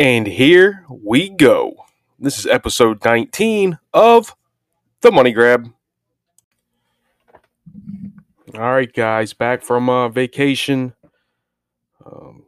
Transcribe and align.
And 0.00 0.28
here 0.28 0.84
we 0.88 1.28
go. 1.28 1.74
This 2.20 2.38
is 2.38 2.46
episode 2.46 3.04
19 3.04 3.80
of 3.92 4.36
The 5.00 5.10
Money 5.10 5.32
Grab. 5.32 5.72
All 8.54 8.60
right, 8.60 8.92
guys, 8.92 9.32
back 9.32 9.64
from 9.64 9.90
uh, 9.90 10.08
vacation. 10.08 10.94
Um, 12.06 12.44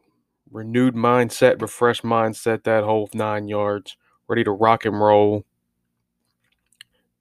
renewed 0.49 0.95
mindset, 0.95 1.61
refreshed 1.61 2.03
mindset, 2.03 2.63
that 2.63 2.85
whole 2.85 3.09
nine 3.13 3.49
yards, 3.49 3.97
ready 4.29 4.45
to 4.45 4.51
rock 4.51 4.85
and 4.85 4.97
roll 4.97 5.43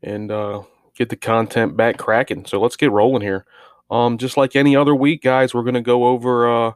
and 0.01 0.31
uh, 0.31 0.63
get 0.95 1.09
the 1.09 1.17
content 1.17 1.77
back 1.77 1.99
cracking. 1.99 2.47
So 2.47 2.61
let's 2.61 2.77
get 2.77 2.93
rolling 2.93 3.23
here. 3.23 3.47
Um, 3.91 4.17
just 4.17 4.37
like 4.37 4.55
any 4.55 4.77
other 4.77 4.95
week, 4.95 5.23
guys, 5.23 5.55
we're 5.55 5.65
going 5.65 5.75
to 5.75 5.81
go 5.81 6.07
over 6.07 6.49
uh, 6.49 6.73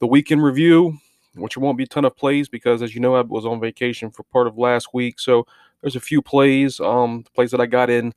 the 0.00 0.08
weekend 0.08 0.42
review, 0.42 0.98
which 1.34 1.56
won't 1.56 1.78
be 1.78 1.84
a 1.84 1.86
ton 1.86 2.04
of 2.04 2.16
plays 2.16 2.48
because, 2.48 2.82
as 2.82 2.94
you 2.94 3.00
know, 3.00 3.14
I 3.14 3.22
was 3.22 3.46
on 3.46 3.60
vacation 3.60 4.10
for 4.10 4.22
part 4.24 4.46
of 4.46 4.58
last 4.58 4.88
week. 4.92 5.18
So 5.18 5.46
there's 5.80 5.96
a 5.96 6.00
few 6.00 6.22
plays, 6.22 6.80
um, 6.80 7.24
plays 7.34 7.50
that 7.52 7.60
I 7.60 7.66
got 7.66 7.90
in 7.90 8.12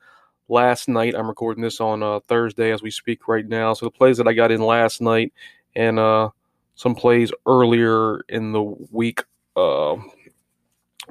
last 0.50 0.88
night. 0.88 1.16
I'm 1.16 1.28
recording 1.28 1.64
this 1.64 1.80
on 1.80 2.04
uh, 2.04 2.20
Thursday 2.22 2.72
as 2.72 2.82
we 2.82 2.92
speak 2.92 3.28
right 3.28 3.48
now. 3.48 3.74
So 3.74 3.86
the 3.86 3.92
plays 3.92 4.18
that 4.18 4.28
I 4.28 4.34
got 4.34 4.52
in 4.52 4.62
last 4.62 5.02
night 5.02 5.34
and 5.76 6.00
uh, 6.00 6.30
some 6.76 6.96
plays 6.96 7.32
earlier 7.46 8.22
in 8.30 8.52
the 8.52 8.64
week, 8.92 9.24
uh, 9.56 9.96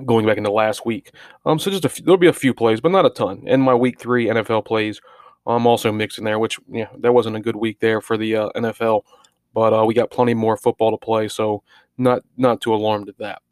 going 0.04 0.26
back 0.26 0.38
into 0.38 0.50
last 0.50 0.86
week. 0.86 1.12
Um, 1.44 1.58
so 1.58 1.70
just 1.70 1.84
a 1.84 1.88
few, 1.88 2.04
there'll 2.04 2.18
be 2.18 2.28
a 2.28 2.32
few 2.32 2.54
plays, 2.54 2.80
but 2.80 2.92
not 2.92 3.06
a 3.06 3.10
ton. 3.10 3.44
And 3.46 3.62
my 3.62 3.74
week 3.74 4.00
three 4.00 4.26
NFL 4.26 4.64
plays 4.64 5.00
I'm 5.46 5.66
also 5.66 5.90
mixing 5.90 6.24
there, 6.24 6.38
which 6.38 6.58
yeah, 6.68 6.88
that 6.98 7.12
wasn't 7.12 7.36
a 7.36 7.40
good 7.40 7.56
week 7.56 7.80
there 7.80 8.00
for 8.00 8.16
the 8.16 8.36
uh, 8.36 8.48
NFL, 8.56 9.02
but 9.54 9.72
uh, 9.72 9.84
we 9.84 9.94
got 9.94 10.10
plenty 10.10 10.34
more 10.34 10.56
football 10.56 10.90
to 10.92 10.96
play, 10.96 11.28
so 11.28 11.62
not 12.02 12.22
not 12.36 12.60
too 12.60 12.74
alarmed 12.74 13.08
at 13.08 13.18
that. 13.18 13.42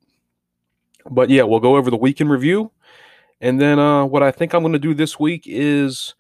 But 1.11 1.31
yeah, 1.31 1.45
we'll 1.45 1.61
go 1.61 1.77
over 1.77 1.91
the 1.91 1.97
weekend 1.97 2.31
review, 2.31 2.73
and 3.41 3.61
then 3.61 3.79
uh, 3.79 4.05
what 4.05 4.23
I 4.23 4.31
think 4.31 4.55
I'm 4.55 4.63
going 4.63 4.75
to 4.75 4.79
do 4.79 4.95
this 4.95 5.19
week 5.19 5.45
is, 5.47 6.15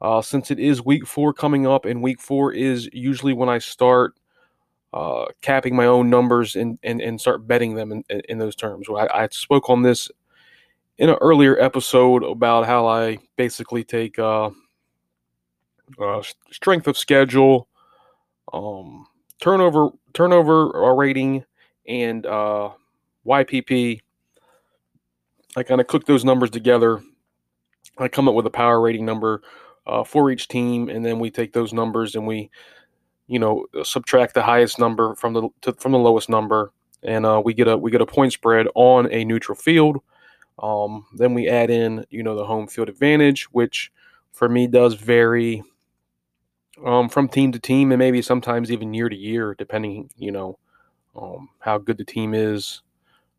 uh, 0.00 0.22
since 0.22 0.50
it 0.50 0.58
is 0.58 0.84
week 0.84 1.06
four 1.06 1.32
coming 1.34 1.66
up, 1.66 1.84
and 1.84 2.02
week 2.02 2.20
four 2.20 2.52
is 2.52 2.88
usually 2.92 3.34
when 3.34 3.48
I 3.48 3.58
start 3.58 4.14
uh, 4.94 5.26
capping 5.42 5.74
my 5.74 5.86
own 5.86 6.08
numbers 6.08 6.54
and, 6.54 6.78
and, 6.84 7.00
and 7.00 7.20
start 7.20 7.46
betting 7.48 7.74
them 7.74 7.90
in, 7.90 8.04
in 8.28 8.38
those 8.38 8.54
terms. 8.54 8.86
I, 8.88 9.08
I 9.12 9.28
spoke 9.32 9.68
on 9.68 9.82
this 9.82 10.08
in 10.98 11.10
an 11.10 11.16
earlier 11.20 11.60
episode 11.60 12.22
about 12.22 12.64
how 12.64 12.86
I 12.86 13.18
basically 13.36 13.82
take 13.82 14.18
uh, 14.18 14.50
uh, 16.00 16.22
strength 16.52 16.86
of 16.86 16.96
schedule, 16.96 17.68
um, 18.52 19.06
turnover 19.40 19.90
turnover 20.12 20.94
rating, 20.94 21.44
and 21.86 22.26
uh, 22.26 22.70
YPP. 23.26 24.00
I 25.56 25.62
kind 25.62 25.80
of 25.80 25.86
cook 25.86 26.06
those 26.06 26.24
numbers 26.24 26.50
together. 26.50 27.02
I 27.98 28.08
come 28.08 28.28
up 28.28 28.34
with 28.34 28.46
a 28.46 28.50
power 28.50 28.80
rating 28.80 29.04
number 29.06 29.42
uh, 29.86 30.04
for 30.04 30.30
each 30.30 30.48
team, 30.48 30.88
and 30.88 31.04
then 31.04 31.18
we 31.18 31.30
take 31.30 31.52
those 31.52 31.72
numbers 31.72 32.14
and 32.14 32.26
we, 32.26 32.50
you 33.28 33.38
know, 33.38 33.66
subtract 33.84 34.34
the 34.34 34.42
highest 34.42 34.78
number 34.78 35.14
from 35.14 35.32
the 35.32 35.48
to, 35.62 35.72
from 35.74 35.92
the 35.92 35.98
lowest 35.98 36.28
number, 36.28 36.72
and 37.02 37.24
uh, 37.24 37.40
we 37.44 37.54
get 37.54 37.68
a 37.68 37.76
we 37.76 37.90
get 37.90 38.00
a 38.00 38.06
point 38.06 38.32
spread 38.32 38.66
on 38.74 39.10
a 39.12 39.24
neutral 39.24 39.56
field. 39.56 39.98
Um, 40.58 41.06
then 41.16 41.34
we 41.34 41.48
add 41.48 41.70
in, 41.70 42.04
you 42.10 42.22
know, 42.22 42.36
the 42.36 42.46
home 42.46 42.66
field 42.66 42.88
advantage, 42.88 43.44
which 43.52 43.92
for 44.32 44.48
me 44.48 44.66
does 44.66 44.94
vary 44.94 45.62
um, 46.84 47.08
from 47.08 47.28
team 47.28 47.52
to 47.52 47.58
team 47.58 47.92
and 47.92 47.98
maybe 47.98 48.22
sometimes 48.22 48.70
even 48.70 48.94
year 48.94 49.08
to 49.08 49.16
year, 49.16 49.54
depending, 49.54 50.10
you 50.16 50.32
know, 50.32 50.58
um, 51.16 51.48
how 51.58 51.78
good 51.78 51.98
the 51.98 52.04
team 52.04 52.34
is, 52.34 52.82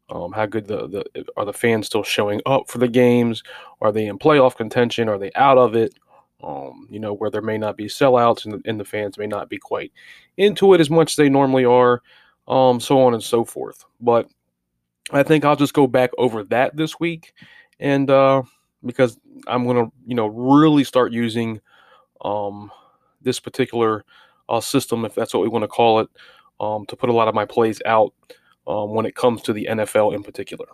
um, 0.10 0.32
how 0.32 0.46
good 0.46 0.68
the, 0.68 0.88
the 0.88 1.26
are 1.36 1.46
the 1.46 1.54
fans 1.54 1.88
still 1.88 2.04
showing 2.04 2.42
up 2.46 2.70
for 2.70 2.78
the 2.78 2.88
games? 2.88 3.44
Are 3.82 3.92
they 3.92 4.06
in 4.06 4.20
playoff 4.20 4.56
contention? 4.56 5.10
Are 5.10 5.18
they 5.18 5.32
out 5.36 5.58
of 5.58 5.76
it? 5.76 5.94
Um, 6.44 6.88
you 6.92 7.00
know, 7.00 7.14
where 7.14 7.32
there 7.32 7.42
may 7.42 7.58
not 7.58 7.76
be 7.76 7.86
sellouts 7.86 8.46
and 8.46 8.54
the, 8.54 8.70
and 8.70 8.80
the 8.80 8.86
fans 8.86 9.18
may 9.18 9.26
not 9.26 9.50
be 9.50 9.58
quite 9.58 9.92
into 10.38 10.74
it 10.74 10.82
as 10.82 10.90
much 10.90 11.14
as 11.14 11.16
they 11.16 11.30
normally 11.30 11.66
are, 11.66 12.04
um, 12.48 12.80
so 12.80 13.02
on 13.02 13.14
and 13.14 13.24
so 13.24 13.44
forth. 13.44 13.84
But 14.00 14.30
I 15.12 15.24
think 15.24 15.44
I'll 15.44 15.56
just 15.56 15.74
go 15.74 15.88
back 15.88 16.12
over 16.18 16.44
that 16.46 16.76
this 16.76 17.00
week, 17.00 17.34
and 17.80 18.10
uh, 18.10 18.44
because 18.86 19.20
I'm 19.48 19.66
gonna, 19.66 19.88
you 20.06 20.14
know, 20.14 20.28
really 20.28 20.84
start 20.84 21.12
using 21.12 21.62
um, 22.22 22.72
this 23.22 23.40
particular 23.40 24.06
uh, 24.50 24.62
system, 24.62 25.06
if 25.06 25.16
that's 25.16 25.34
what 25.34 25.44
we 25.44 25.50
want 25.50 25.64
to 25.64 25.68
call 25.68 26.00
it, 26.00 26.10
um, 26.60 26.86
to 26.88 26.96
put 26.96 27.10
a 27.10 27.14
lot 27.14 27.28
of 27.28 27.36
my 27.36 27.46
plays 27.46 27.82
out 27.86 28.14
um, 28.68 28.94
when 28.94 29.06
it 29.06 29.16
comes 29.16 29.42
to 29.44 29.54
the 29.54 29.68
NFL 29.70 30.16
in 30.16 30.24
particular. 30.24 30.68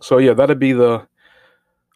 So 0.00 0.18
yeah, 0.18 0.34
that'd 0.34 0.58
be 0.58 0.72
the 0.72 1.06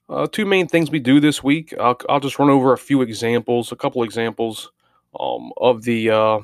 uh, 0.08 0.26
two 0.30 0.46
main 0.46 0.68
things 0.68 0.90
we 0.90 1.00
do 1.00 1.18
this 1.20 1.42
week. 1.42 1.74
I'll, 1.80 1.98
I'll, 2.08 2.20
just 2.20 2.38
run 2.38 2.50
over 2.50 2.72
a 2.72 2.78
few 2.78 3.02
examples, 3.02 3.72
a 3.72 3.76
couple 3.76 4.02
examples 4.04 4.70
um, 5.18 5.52
of 5.56 5.82
the 5.82 6.10
uh, 6.10 6.38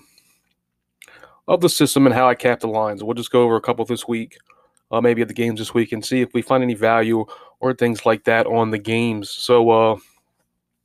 of 1.47 1.61
the 1.61 1.69
system 1.69 2.07
and 2.07 2.15
how 2.15 2.29
I 2.29 2.35
cap 2.35 2.61
the 2.61 2.69
lines. 2.69 3.05
We'll 3.05 3.15
just 3.15 3.31
go 3.31 3.43
over 3.43 3.57
a 3.57 3.61
couple 3.61 3.85
this 3.85 4.09
week, 4.09 4.37
uh, 4.91 5.01
maybe 5.01 5.23
at 5.23 5.29
the 5.29 5.35
games 5.35 5.61
this 5.61 5.75
week, 5.75 5.93
and 5.93 6.05
see 6.05 6.21
if 6.21 6.35
we 6.35 6.43
find 6.43 6.63
any 6.63 6.75
value 6.75 7.25
or 7.61 7.73
things 7.73 8.05
like 8.05 8.25
that 8.25 8.47
on 8.47 8.71
the 8.71 8.79
games. 8.79 9.31
So 9.31 9.71
uh, 9.71 9.97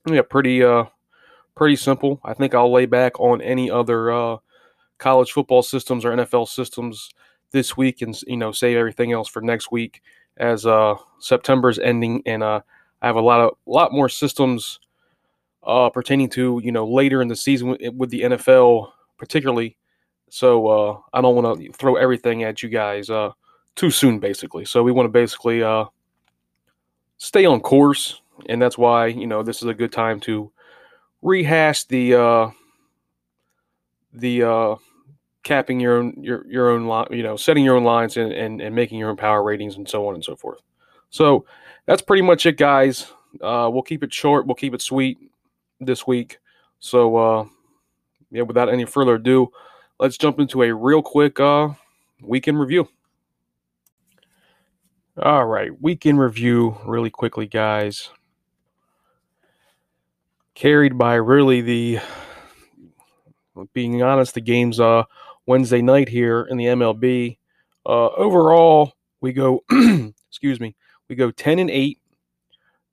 yeah, 0.07 0.22
pretty 0.22 0.63
uh, 0.63 0.85
pretty 1.56 1.75
simple. 1.75 2.22
I 2.23 2.33
think 2.33 2.53
I'll 2.53 2.72
lay 2.72 2.85
back 2.85 3.19
on 3.19 3.41
any 3.41 3.72
other 3.72 4.11
uh, 4.11 4.38
college 4.97 5.31
football 5.31 5.62
systems 5.63 6.06
or 6.06 6.12
NFL 6.12 6.47
systems 6.47 7.09
this 7.52 7.78
week, 7.78 8.02
and 8.02 8.19
you 8.28 8.38
know 8.38 8.52
save 8.52 8.78
everything 8.78 9.12
else 9.12 9.28
for 9.28 9.41
next 9.41 9.72
week 9.72 10.02
as 10.38 10.66
uh, 10.66 10.96
September's 11.19 11.80
ending, 11.80 12.22
and 12.25 12.44
uh, 12.44 12.62
I 13.02 13.07
have 13.07 13.16
a 13.16 13.22
lot 13.22 13.41
of 13.41 13.57
lot 13.66 13.91
more 13.91 14.09
systems 14.09 14.80
uh, 15.63 15.90
pertaining 15.90 16.30
to 16.30 16.62
you 16.63 16.72
know 16.72 16.88
later 16.88 17.22
in 17.22 17.28
the 17.28 17.36
season 17.36 17.69
with, 17.69 17.81
with 17.94 18.09
the 18.09 18.22
NFL, 18.22 18.91
particularly. 19.18 19.78
So 20.30 20.68
uh, 20.68 21.00
I 21.13 21.22
don't 21.22 21.36
want 21.36 21.59
to 21.59 21.72
throw 21.74 21.96
everything 21.96 22.44
at 22.44 22.62
you 22.62 22.69
guys 22.69 23.09
uh, 23.09 23.31
too 23.75 23.90
soon, 23.90 24.19
basically. 24.19 24.66
So 24.66 24.84
we 24.84 24.91
want 24.91 25.06
to 25.06 25.12
basically 25.12 25.63
uh, 25.63 25.86
stay 27.18 27.46
on 27.46 27.62
course, 27.62 28.22
and 28.50 28.62
that's 28.62 28.78
why 28.78 29.07
you 29.07 29.28
know 29.28 29.44
this 29.44 29.62
is 29.62 29.68
a 29.68 29.74
good 29.74 29.91
time 29.91 30.19
to 30.22 30.52
rehash 31.22 31.86
the 31.86 32.16
uh, 32.16 32.50
the 34.13 34.44
uh, 34.44 34.75
capping 35.47 35.80
your 35.80 35.97
own 35.97 36.13
your 36.22 36.46
your 36.47 36.69
own 36.69 36.85
line, 36.85 37.08
you 37.09 37.24
know, 37.24 37.38
setting 37.38 37.63
your 37.63 37.78
own 37.78 37.85
lines 37.85 38.18
and, 38.18 38.34
and 38.34 38.62
and 38.62 38.75
making 38.75 39.00
your 39.00 39.09
own 39.09 39.16
power 39.16 39.41
ratings 39.41 39.78
and 39.78 39.88
so 39.88 40.08
on 40.08 40.13
and 40.13 40.24
so 40.24 40.35
forth. 40.35 40.59
So 41.09 41.46
that's 41.85 42.02
pretty 42.02 42.22
much 42.22 42.46
it, 42.46 42.58
guys. 42.58 43.08
Uh, 43.41 43.69
we'll 43.72 43.81
keep 43.81 44.03
it 44.03 44.13
short. 44.13 44.46
We'll 44.46 44.56
keep 44.56 44.74
it 44.74 44.81
sweet 44.81 45.18
this 45.80 46.06
week. 46.06 46.40
So 46.80 47.16
uh, 47.16 47.46
yeah, 48.30 48.41
without 48.41 48.68
any 48.68 48.86
further 48.86 49.16
ado, 49.16 49.50
let's 50.00 50.18
jump 50.18 50.40
into 50.40 50.63
a 50.63 50.74
real 50.74 51.02
quick 51.02 51.40
uh, 51.40 51.69
weekend 52.22 52.59
review. 52.59 52.90
All 55.22 55.46
right, 55.46 55.72
weekend 55.81 56.19
review, 56.19 56.78
really 56.86 57.09
quickly, 57.09 57.47
guys 57.47 58.09
carried 60.57 60.97
by 60.97 61.13
really 61.13 61.62
the 61.62 62.00
being 63.74 64.02
honest, 64.02 64.34
the 64.34 64.41
game's 64.41 64.80
uh 64.80 65.03
Wednesday 65.47 65.81
night 65.81 66.09
here 66.09 66.47
in 66.50 66.58
the 66.58 66.66
MLB. 66.66 67.38
Uh, 67.85 68.09
overall, 68.09 68.94
we 69.22 69.34
go 69.34 69.63
excuse 70.30 70.59
me, 70.59 70.75
we 71.09 71.16
go 71.16 71.31
ten 71.31 71.58
and 71.58 71.72
eight, 71.72 72.00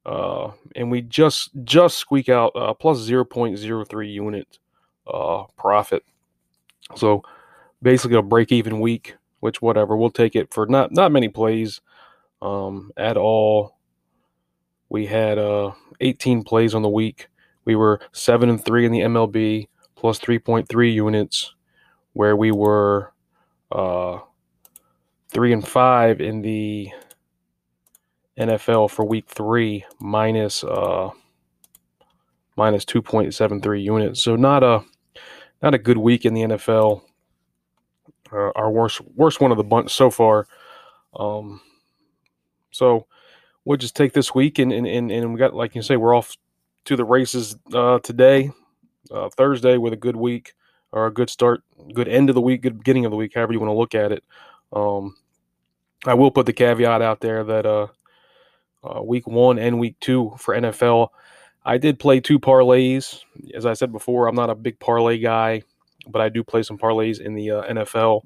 uh, 0.07 0.53
and 0.75 0.91
we 0.91 1.03
just 1.03 1.51
just 1.65 1.99
squeak 1.99 2.31
out 2.31 2.53
uh, 2.57 2.73
plus 2.73 2.99
zero 2.99 3.25
point 3.25 3.59
zero 3.59 3.85
three 3.85 4.09
unit 4.09 4.59
uh, 5.07 5.45
profit. 5.59 6.05
So 6.97 7.23
basically 7.83 8.17
a 8.17 8.23
break 8.23 8.53
even 8.53 8.81
week, 8.81 9.17
which 9.41 9.61
whatever 9.61 9.97
we'll 9.97 10.11
take 10.11 10.35
it 10.35 10.55
for 10.55 10.67
not 10.67 10.93
not 10.93 11.13
many 11.13 11.29
plays 11.29 11.81
um, 12.41 12.91
at 12.97 13.17
all. 13.17 13.77
We 14.89 15.07
had 15.07 15.39
uh 15.39 15.73
18 16.01 16.45
plays 16.45 16.75
on 16.75 16.83
the 16.83 16.89
week. 16.89 17.29
We 17.65 17.77
were 17.77 18.01
seven 18.13 18.49
and 18.49 18.63
three 18.63 18.85
in 18.87 18.93
the 18.93 19.01
MLB, 19.01 19.69
plus 19.97 20.19
3.3 20.19 20.93
units, 20.93 21.55
where 22.15 22.37
we 22.37 22.51
were 22.51 23.13
uh, 23.71 24.21
three 25.31 25.53
and 25.53 25.67
five 25.67 26.21
in 26.21 26.41
the 26.41 26.91
NFL 28.39 28.91
for 28.91 29.05
week 29.05 29.27
three, 29.29 29.85
minus, 30.01 30.65
uh, 30.65 31.11
minus 32.57 32.85
2.73 32.85 33.83
units. 33.83 34.23
So 34.23 34.37
not 34.37 34.63
a 34.63 34.83
not 35.63 35.75
a 35.75 35.79
good 35.79 35.99
week 35.99 36.25
in 36.25 36.35
the 36.35 36.43
NFL. 36.43 37.03
Uh, 38.33 38.51
our 38.57 38.71
worst 38.71 39.01
worst 39.15 39.41
one 39.41 39.51
of 39.51 39.57
the 39.57 39.65
bunch 39.65 39.93
so 39.93 40.11
far. 40.11 40.47
Um, 41.17 41.61
so 42.71 43.07
we'll 43.65 43.79
just 43.79 43.97
take 43.97 44.13
this 44.13 44.35
week 44.35 44.59
and 44.59 44.73
and, 44.73 44.87
and, 44.87 45.11
and 45.11 45.33
we 45.33 45.39
got 45.39 45.55
like 45.55 45.75
you 45.75 45.83
say 45.83 45.97
we're 45.97 46.17
off 46.17 46.37
to 46.85 46.97
the 46.97 47.05
races 47.05 47.57
uh, 47.73 47.99
today, 48.01 48.51
uh, 49.11 49.31
Thursday, 49.31 49.79
with 49.79 49.93
a 49.93 49.97
good 49.97 50.17
week 50.17 50.55
or 50.95 51.07
a 51.07 51.13
good 51.13 51.29
start, 51.29 51.63
good 51.93 52.09
end 52.09 52.29
of 52.29 52.35
the 52.35 52.41
week, 52.41 52.63
good 52.63 52.79
beginning 52.79 53.05
of 53.05 53.11
the 53.11 53.17
week, 53.17 53.33
however 53.35 53.53
you 53.53 53.61
want 53.61 53.69
to 53.69 53.77
look 53.77 53.95
at 53.95 54.13
it. 54.13 54.25
Um, 54.73 55.17
I 56.07 56.15
will 56.15 56.31
put 56.31 56.47
the 56.47 56.53
caveat 56.53 57.03
out 57.03 57.21
there 57.21 57.43
that 57.43 57.67
uh, 57.67 57.89
uh, 58.85 59.03
week 59.03 59.27
one 59.27 59.59
and 59.59 59.81
week 59.81 59.97
two 60.01 60.33
for 60.39 60.55
NFL, 60.55 61.09
I 61.65 61.79
did 61.79 61.99
play 61.99 62.21
two 62.21 62.39
parlays. 62.39 63.23
As 63.55 63.67
I 63.67 63.73
said 63.73 63.91
before, 63.91 64.29
I'm 64.29 64.37
not 64.37 64.51
a 64.51 64.55
big 64.55 64.79
parlay 64.79 65.19
guy, 65.19 65.63
but 66.07 66.23
I 66.23 66.29
do 66.29 66.45
play 66.45 66.63
some 66.63 66.79
parlays 66.79 67.21
in 67.21 67.35
the 67.35 67.51
uh, 67.51 67.63
NFL. 67.65 68.23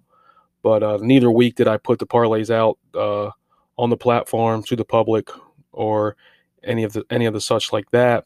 But 0.63 0.83
uh, 0.83 0.99
neither 1.01 1.31
week 1.31 1.55
did 1.55 1.69
I 1.69 1.79
put 1.79 2.01
the 2.01 2.07
parlays 2.07 2.51
out 2.51 2.79
uh, 2.95 3.31
on 3.79 3.89
the 3.89 3.97
platform 3.97 4.63
to 4.65 4.77
the 4.77 4.85
public 4.85 5.31
or 5.73 6.17
any 6.65 6.85
of 6.85 6.93
the 6.93 7.05
any 7.09 7.25
of 7.25 7.33
the 7.33 7.41
such 7.41 7.73
like 7.73 7.91
that. 7.93 8.25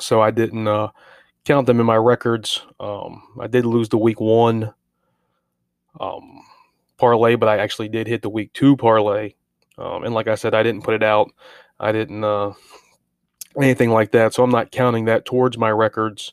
So 0.00 0.22
I 0.22 0.30
didn't 0.30 0.68
uh, 0.68 0.88
count 1.46 1.66
them 1.66 1.80
in 1.80 1.86
my 1.86 1.96
records. 1.96 2.62
Um, 2.80 3.22
I 3.40 3.46
did 3.46 3.64
lose 3.64 3.88
the 3.88 3.98
week 3.98 4.20
one 4.20 4.74
um, 6.00 6.42
parlay, 6.98 7.36
but 7.36 7.48
I 7.48 7.58
actually 7.58 7.88
did 7.88 8.08
hit 8.08 8.22
the 8.22 8.28
week 8.28 8.52
two 8.52 8.76
parlay. 8.76 9.34
Um, 9.78 10.04
and 10.04 10.12
like 10.12 10.28
I 10.28 10.34
said, 10.34 10.54
I 10.54 10.62
didn't 10.62 10.82
put 10.82 10.94
it 10.94 11.02
out. 11.02 11.30
I 11.78 11.92
didn't 11.92 12.24
uh, 12.24 12.52
anything 13.56 13.90
like 13.90 14.12
that. 14.12 14.34
So 14.34 14.42
I'm 14.42 14.50
not 14.50 14.72
counting 14.72 15.06
that 15.06 15.24
towards 15.24 15.56
my 15.56 15.70
records 15.70 16.32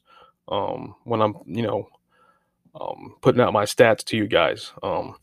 um, 0.50 0.96
when 1.04 1.22
I'm, 1.22 1.36
you 1.46 1.62
know, 1.62 1.90
um, 2.80 3.16
putting 3.22 3.42
out 3.42 3.54
my 3.54 3.66
stats 3.66 4.04
to 4.06 4.18
you 4.18 4.28
guys. 4.28 4.72
Um, 4.82 5.16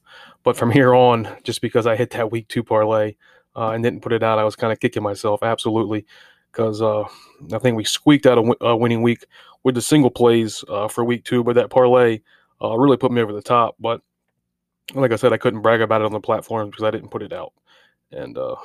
but 0.44 0.56
from 0.56 0.70
here 0.70 0.94
on, 0.94 1.28
just 1.42 1.60
because 1.60 1.86
I 1.86 1.96
hit 1.96 2.10
that 2.10 2.30
week 2.30 2.48
two 2.48 2.62
parlay 2.62 3.16
uh, 3.56 3.70
and 3.70 3.82
didn't 3.82 4.02
put 4.02 4.12
it 4.12 4.22
out, 4.22 4.38
I 4.38 4.44
was 4.44 4.56
kind 4.56 4.72
of 4.72 4.80
kicking 4.80 5.02
myself 5.02 5.42
absolutely 5.42 6.06
because 6.52 6.80
uh, 6.80 7.04
I 7.52 7.58
think 7.58 7.76
we 7.76 7.84
squeaked 7.84 8.26
out 8.26 8.38
a, 8.38 8.42
w- 8.42 8.56
a 8.60 8.76
winning 8.76 9.02
week 9.02 9.24
with 9.62 9.74
the 9.74 9.82
single 9.82 10.10
plays 10.10 10.64
uh, 10.68 10.88
for 10.88 11.04
week 11.04 11.24
two, 11.24 11.44
but 11.44 11.54
that 11.54 11.70
parlay 11.70 12.20
uh, 12.62 12.76
really 12.76 12.96
put 12.96 13.12
me 13.12 13.20
over 13.20 13.32
the 13.32 13.42
top. 13.42 13.76
But 13.78 14.00
like 14.94 15.12
I 15.12 15.16
said, 15.16 15.32
I 15.32 15.38
couldn't 15.38 15.62
brag 15.62 15.80
about 15.80 16.00
it 16.00 16.06
on 16.06 16.12
the 16.12 16.20
platform 16.20 16.70
because 16.70 16.84
I 16.84 16.90
didn't 16.90 17.10
put 17.10 17.22
it 17.22 17.32
out. 17.32 17.52
And 18.12 18.36
uh, 18.36 18.56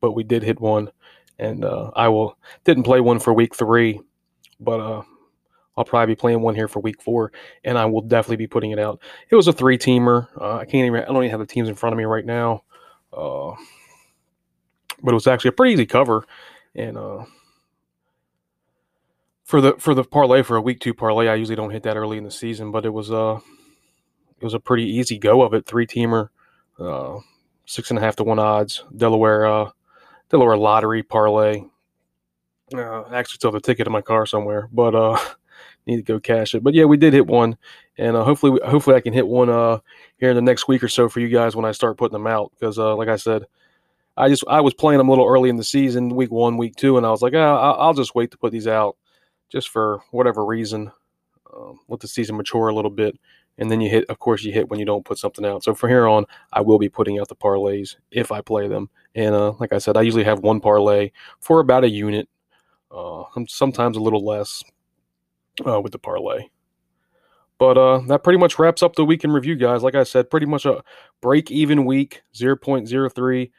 but 0.00 0.12
we 0.12 0.24
did 0.24 0.42
hit 0.42 0.60
one, 0.60 0.90
and 1.38 1.64
uh, 1.64 1.90
I 1.94 2.08
will 2.08 2.38
didn't 2.64 2.84
play 2.84 3.00
one 3.00 3.18
for 3.18 3.32
week 3.32 3.54
three, 3.54 4.00
but 4.60 4.80
uh, 4.80 5.02
I'll 5.76 5.84
probably 5.84 6.14
be 6.14 6.18
playing 6.18 6.40
one 6.40 6.54
here 6.54 6.68
for 6.68 6.80
week 6.80 7.02
four, 7.02 7.32
and 7.64 7.76
I 7.76 7.84
will 7.84 8.00
definitely 8.00 8.36
be 8.36 8.46
putting 8.46 8.70
it 8.70 8.78
out. 8.78 9.00
It 9.28 9.36
was 9.36 9.48
a 9.48 9.52
three 9.52 9.76
teamer. 9.76 10.28
Uh, 10.40 10.56
I 10.56 10.64
can't 10.64 10.86
even. 10.86 11.02
I 11.02 11.06
don't 11.06 11.16
even 11.16 11.30
have 11.30 11.40
the 11.40 11.46
teams 11.46 11.68
in 11.68 11.74
front 11.74 11.92
of 11.92 11.98
me 11.98 12.04
right 12.04 12.24
now. 12.24 12.62
But 15.02 15.12
it 15.12 15.14
was 15.14 15.26
actually 15.26 15.50
a 15.50 15.52
pretty 15.52 15.74
easy 15.74 15.86
cover, 15.86 16.24
and 16.74 16.96
for 19.46 19.60
the 19.60 19.74
for 19.78 19.94
the 19.94 20.02
parlay 20.02 20.42
for 20.42 20.56
a 20.56 20.60
week 20.60 20.80
two 20.80 20.92
parlay, 20.92 21.28
I 21.28 21.36
usually 21.36 21.54
don't 21.56 21.70
hit 21.70 21.84
that 21.84 21.96
early 21.96 22.18
in 22.18 22.24
the 22.24 22.30
season, 22.32 22.72
but 22.72 22.84
it 22.84 22.90
was 22.90 23.12
uh 23.12 23.38
it 24.38 24.44
was 24.44 24.54
a 24.54 24.60
pretty 24.60 24.84
easy 24.84 25.18
go 25.18 25.42
of 25.42 25.54
it. 25.54 25.64
Three 25.64 25.86
teamer, 25.86 26.28
uh, 26.78 27.18
six 27.64 27.90
and 27.90 27.98
a 27.98 28.02
half 28.02 28.16
to 28.16 28.24
one 28.24 28.40
odds. 28.40 28.84
Delaware 28.94 29.46
uh, 29.46 29.70
Delaware 30.30 30.56
lottery 30.56 31.04
parlay. 31.04 31.62
Uh, 32.74 33.04
actually 33.12 33.36
still 33.36 33.52
have 33.52 33.54
a 33.54 33.60
ticket 33.60 33.86
in 33.86 33.92
my 33.92 34.02
car 34.02 34.26
somewhere, 34.26 34.68
but 34.72 34.96
uh, 34.96 35.16
need 35.86 35.96
to 35.96 36.02
go 36.02 36.18
cash 36.18 36.52
it. 36.56 36.64
But 36.64 36.74
yeah, 36.74 36.84
we 36.84 36.96
did 36.96 37.12
hit 37.12 37.28
one, 37.28 37.56
and 37.96 38.16
uh, 38.16 38.24
hopefully, 38.24 38.60
hopefully 38.66 38.96
I 38.96 39.00
can 39.00 39.12
hit 39.12 39.28
one 39.28 39.48
uh 39.48 39.78
here 40.18 40.30
in 40.30 40.36
the 40.36 40.42
next 40.42 40.66
week 40.66 40.82
or 40.82 40.88
so 40.88 41.08
for 41.08 41.20
you 41.20 41.28
guys 41.28 41.54
when 41.54 41.64
I 41.64 41.70
start 41.70 41.98
putting 41.98 42.14
them 42.14 42.26
out. 42.26 42.50
Because 42.58 42.80
uh, 42.80 42.96
like 42.96 43.08
I 43.08 43.14
said, 43.14 43.44
I 44.16 44.28
just 44.28 44.42
I 44.48 44.60
was 44.60 44.74
playing 44.74 44.98
them 44.98 45.08
a 45.08 45.12
little 45.12 45.28
early 45.28 45.50
in 45.50 45.56
the 45.56 45.62
season, 45.62 46.16
week 46.16 46.32
one, 46.32 46.56
week 46.56 46.74
two, 46.74 46.96
and 46.96 47.06
I 47.06 47.10
was 47.10 47.22
like, 47.22 47.34
oh, 47.34 47.76
I'll 47.78 47.94
just 47.94 48.16
wait 48.16 48.32
to 48.32 48.38
put 48.38 48.50
these 48.50 48.66
out, 48.66 48.96
just 49.48 49.68
for 49.68 50.00
whatever 50.10 50.44
reason, 50.44 50.90
um, 51.54 51.80
let 51.88 52.00
the 52.00 52.08
season 52.08 52.36
mature 52.36 52.68
a 52.68 52.74
little 52.74 52.90
bit, 52.90 53.18
and 53.58 53.70
then 53.70 53.80
you 53.80 53.88
hit. 53.88 54.04
Of 54.08 54.18
course, 54.18 54.44
you 54.44 54.52
hit 54.52 54.68
when 54.68 54.78
you 54.78 54.86
don't 54.86 55.04
put 55.04 55.18
something 55.18 55.44
out. 55.44 55.62
So 55.64 55.74
from 55.74 55.90
here 55.90 56.06
on, 56.06 56.24
I 56.52 56.60
will 56.60 56.78
be 56.78 56.88
putting 56.88 57.18
out 57.18 57.28
the 57.28 57.36
parlays 57.36 57.96
if 58.10 58.32
I 58.32 58.40
play 58.40 58.68
them. 58.68 58.90
And 59.14 59.34
uh, 59.34 59.52
like 59.58 59.72
I 59.72 59.78
said, 59.78 59.96
I 59.96 60.02
usually 60.02 60.24
have 60.24 60.40
one 60.40 60.60
parlay 60.60 61.10
for 61.40 61.60
about 61.60 61.84
a 61.84 61.90
unit, 61.90 62.28
uh, 62.90 63.24
sometimes 63.48 63.96
a 63.96 64.00
little 64.00 64.24
less 64.24 64.62
uh, 65.66 65.80
with 65.80 65.92
the 65.92 65.98
parlay. 65.98 66.48
But 67.58 67.78
uh, 67.78 67.98
that 68.08 68.22
pretty 68.22 68.38
much 68.38 68.58
wraps 68.58 68.82
up 68.82 68.96
the 68.96 69.04
week 69.04 69.24
in 69.24 69.32
review, 69.32 69.56
guys. 69.56 69.82
Like 69.82 69.94
I 69.94 70.02
said, 70.02 70.30
pretty 70.30 70.46
much 70.46 70.66
a 70.66 70.82
break 71.22 71.50
even 71.50 71.86
week, 71.86 72.22
0.03 72.34 73.50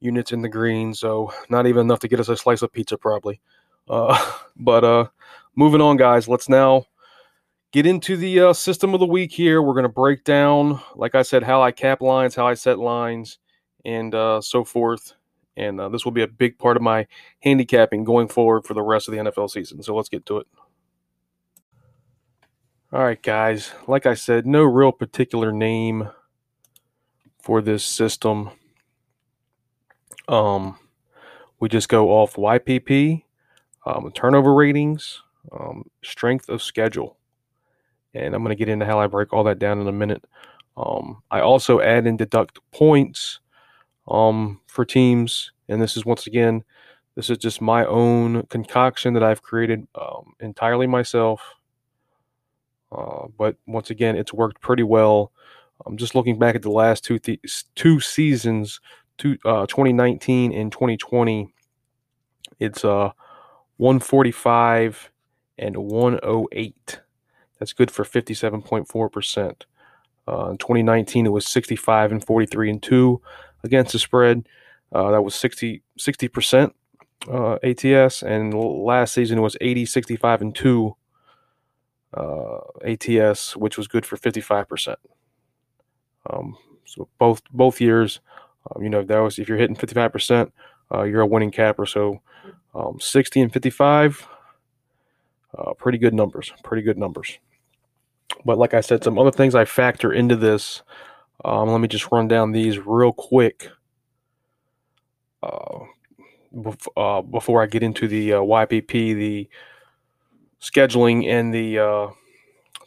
units 0.00 0.32
in 0.32 0.42
the 0.42 0.48
green. 0.48 0.92
So 0.92 1.32
not 1.48 1.66
even 1.66 1.82
enough 1.82 2.00
to 2.00 2.08
get 2.08 2.20
us 2.20 2.28
a 2.28 2.36
slice 2.36 2.60
of 2.60 2.72
pizza, 2.72 2.98
probably. 2.98 3.40
Uh, 3.88 4.32
but 4.56 4.84
uh, 4.84 5.08
moving 5.56 5.80
on, 5.80 5.96
guys, 5.96 6.28
let's 6.28 6.48
now 6.48 6.84
get 7.72 7.86
into 7.86 8.16
the 8.16 8.40
uh, 8.40 8.52
system 8.52 8.94
of 8.94 9.00
the 9.00 9.06
week 9.06 9.32
here. 9.32 9.62
We're 9.62 9.74
going 9.74 9.84
to 9.84 9.88
break 9.88 10.24
down, 10.24 10.80
like 10.94 11.14
I 11.14 11.22
said, 11.22 11.42
how 11.42 11.62
I 11.62 11.70
cap 11.70 12.00
lines, 12.00 12.34
how 12.34 12.46
I 12.46 12.54
set 12.54 12.78
lines, 12.78 13.38
and 13.84 14.14
uh, 14.14 14.40
so 14.40 14.64
forth. 14.64 15.14
And 15.56 15.80
uh, 15.80 15.88
this 15.88 16.04
will 16.04 16.12
be 16.12 16.22
a 16.22 16.28
big 16.28 16.58
part 16.58 16.76
of 16.76 16.82
my 16.82 17.06
handicapping 17.40 18.04
going 18.04 18.28
forward 18.28 18.64
for 18.64 18.74
the 18.74 18.82
rest 18.82 19.08
of 19.08 19.12
the 19.12 19.18
NFL 19.18 19.50
season. 19.50 19.82
So 19.82 19.94
let's 19.96 20.08
get 20.08 20.24
to 20.26 20.38
it. 20.38 20.46
All 22.92 23.02
right, 23.02 23.20
guys. 23.20 23.72
Like 23.86 24.06
I 24.06 24.14
said, 24.14 24.46
no 24.46 24.62
real 24.62 24.92
particular 24.92 25.52
name 25.52 26.08
for 27.42 27.60
this 27.60 27.84
system. 27.84 28.50
Um, 30.28 30.78
we 31.60 31.68
just 31.68 31.88
go 31.88 32.10
off 32.10 32.36
YPP, 32.36 33.24
um, 33.88 34.10
turnover 34.12 34.54
ratings, 34.54 35.22
um, 35.52 35.84
strength 36.04 36.48
of 36.50 36.62
schedule, 36.62 37.16
and 38.14 38.34
I'm 38.34 38.42
going 38.42 38.56
to 38.56 38.58
get 38.58 38.68
into 38.68 38.86
how 38.86 39.00
I 39.00 39.06
break 39.06 39.32
all 39.32 39.44
that 39.44 39.58
down 39.58 39.80
in 39.80 39.88
a 39.88 39.92
minute. 39.92 40.24
Um, 40.76 41.22
I 41.30 41.40
also 41.40 41.80
add 41.80 42.06
and 42.06 42.18
deduct 42.18 42.58
points 42.72 43.40
um, 44.08 44.60
for 44.66 44.84
teams, 44.84 45.52
and 45.68 45.80
this 45.80 45.96
is 45.96 46.04
once 46.06 46.26
again, 46.26 46.64
this 47.16 47.30
is 47.30 47.38
just 47.38 47.60
my 47.60 47.84
own 47.86 48.44
concoction 48.44 49.14
that 49.14 49.22
I've 49.22 49.42
created 49.42 49.86
um, 50.00 50.34
entirely 50.40 50.86
myself. 50.86 51.40
Uh, 52.92 53.26
but 53.38 53.56
once 53.66 53.90
again, 53.90 54.16
it's 54.16 54.32
worked 54.32 54.60
pretty 54.60 54.82
well. 54.82 55.32
I'm 55.86 55.96
just 55.96 56.14
looking 56.14 56.38
back 56.38 56.54
at 56.54 56.62
the 56.62 56.70
last 56.70 57.04
two 57.04 57.18
th- 57.18 57.64
two 57.74 58.00
seasons, 58.00 58.80
two, 59.18 59.38
uh, 59.44 59.66
2019 59.66 60.52
and 60.52 60.72
2020. 60.72 61.52
It's 62.58 62.84
uh 62.84 63.10
145 63.78 65.10
and 65.56 65.76
108. 65.76 67.00
That's 67.58 67.72
good 67.72 67.90
for 67.90 68.04
57.4 68.04 69.12
percent. 69.12 69.66
Uh, 70.28 70.50
in 70.50 70.58
2019, 70.58 71.26
it 71.26 71.30
was 71.30 71.46
65 71.46 72.12
and 72.12 72.24
43 72.24 72.70
and 72.70 72.82
two 72.82 73.22
against 73.64 73.92
the 73.92 73.98
spread. 73.98 74.46
Uh, 74.92 75.10
that 75.10 75.22
was 75.22 75.34
60 75.34 75.82
percent 76.28 76.74
uh, 77.30 77.56
ATS, 77.62 78.22
and 78.22 78.54
last 78.54 79.14
season 79.14 79.38
it 79.38 79.42
was 79.42 79.56
80, 79.60 79.86
65 79.86 80.42
and 80.42 80.54
two 80.54 80.96
uh, 82.14 82.58
ATS, 82.84 83.56
which 83.56 83.76
was 83.76 83.88
good 83.88 84.06
for 84.06 84.16
55%. 84.16 84.96
Um, 86.30 86.56
so 86.84 87.08
both 87.18 87.42
both 87.50 87.80
years, 87.80 88.20
um, 88.70 88.82
you 88.82 88.88
know, 88.88 89.02
that 89.02 89.18
was 89.18 89.38
if 89.38 89.48
you're 89.48 89.58
hitting 89.58 89.76
55%, 89.76 90.50
uh, 90.92 91.02
you're 91.02 91.20
a 91.20 91.26
winning 91.26 91.50
capper. 91.50 91.86
So 91.86 92.20
um, 92.74 92.98
60 93.00 93.40
and 93.40 93.52
55, 93.52 94.26
uh, 95.56 95.74
pretty 95.74 95.98
good 95.98 96.14
numbers. 96.14 96.52
Pretty 96.62 96.82
good 96.82 96.98
numbers. 96.98 97.38
But 98.44 98.58
like 98.58 98.74
I 98.74 98.80
said, 98.80 99.02
some 99.02 99.18
other 99.18 99.30
things 99.30 99.54
I 99.54 99.64
factor 99.64 100.12
into 100.12 100.36
this. 100.36 100.82
Um, 101.44 101.70
let 101.70 101.80
me 101.80 101.88
just 101.88 102.10
run 102.10 102.28
down 102.28 102.52
these 102.52 102.78
real 102.78 103.12
quick. 103.12 103.68
Uh, 105.42 105.84
bef- 106.54 106.88
uh, 106.96 107.22
before 107.22 107.62
I 107.62 107.66
get 107.66 107.82
into 107.82 108.08
the 108.08 108.34
uh, 108.34 108.40
YPP, 108.40 109.14
the 109.14 109.48
scheduling 110.60 111.26
and 111.26 111.54
the 111.54 111.78
uh, 111.78 112.08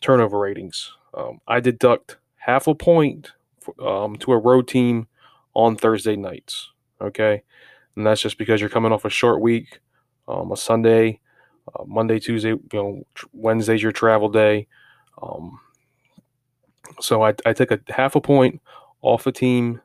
turnover 0.01 0.39
ratings. 0.39 0.91
Um, 1.13 1.39
I 1.47 1.59
deduct 1.59 2.17
half 2.37 2.67
a 2.67 2.75
point 2.75 3.31
um, 3.79 4.15
to 4.17 4.33
a 4.33 4.37
road 4.37 4.67
team 4.67 5.07
on 5.53 5.75
Thursday 5.75 6.15
nights. 6.15 6.69
Okay, 7.01 7.43
and 7.95 8.05
that's 8.05 8.21
just 8.21 8.37
because 8.37 8.61
you're 8.61 8.69
coming 8.69 8.91
off 8.91 9.05
a 9.05 9.09
short 9.09 9.41
week, 9.41 9.79
um, 10.27 10.51
a 10.51 10.57
Sunday, 10.57 11.19
uh, 11.75 11.83
Monday, 11.85 12.19
Tuesday, 12.19 12.49
you 12.49 12.61
know, 12.73 13.03
tr- 13.15 13.27
Wednesday's 13.33 13.83
your 13.83 13.91
travel 13.91 14.29
day. 14.29 14.67
Um, 15.21 15.59
so 16.99 17.23
I, 17.23 17.33
I 17.45 17.53
take 17.53 17.71
a 17.71 17.79
half 17.89 18.15
a 18.15 18.21
point 18.21 18.61
off 19.01 19.27
a 19.27 19.31
team 19.31 19.81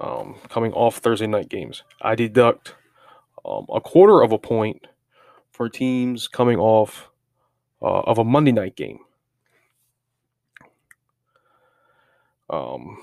um, 0.00 0.36
coming 0.48 0.72
off 0.72 0.98
Thursday 0.98 1.26
night 1.26 1.48
games. 1.48 1.82
I 2.00 2.14
deduct 2.14 2.74
um, 3.44 3.66
a 3.72 3.80
quarter 3.80 4.22
of 4.22 4.32
a 4.32 4.38
point 4.38 4.86
for 5.52 5.68
teams 5.68 6.26
coming 6.26 6.58
off 6.58 7.10
uh, 7.82 8.00
of 8.00 8.18
a 8.18 8.24
Monday 8.24 8.52
night 8.52 8.76
game. 8.76 8.98
Um, 12.48 12.98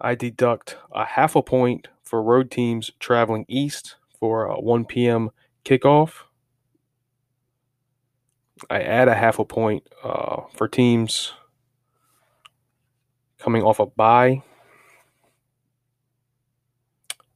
I 0.00 0.14
deduct 0.14 0.76
a 0.92 1.04
half 1.04 1.36
a 1.36 1.42
point 1.42 1.88
for 2.06 2.22
road 2.22 2.50
teams 2.50 2.90
traveling 3.00 3.44
east 3.48 3.96
for 4.18 4.46
a 4.46 4.60
1 4.60 4.84
p.m. 4.86 5.30
kickoff. 5.64 6.22
I 8.70 8.80
add 8.80 9.08
a 9.08 9.14
half 9.14 9.38
a 9.38 9.44
point 9.44 9.86
uh, 10.02 10.42
for 10.54 10.68
teams 10.68 11.32
coming 13.38 13.62
off 13.62 13.80
a 13.80 13.86
bye. 13.86 14.42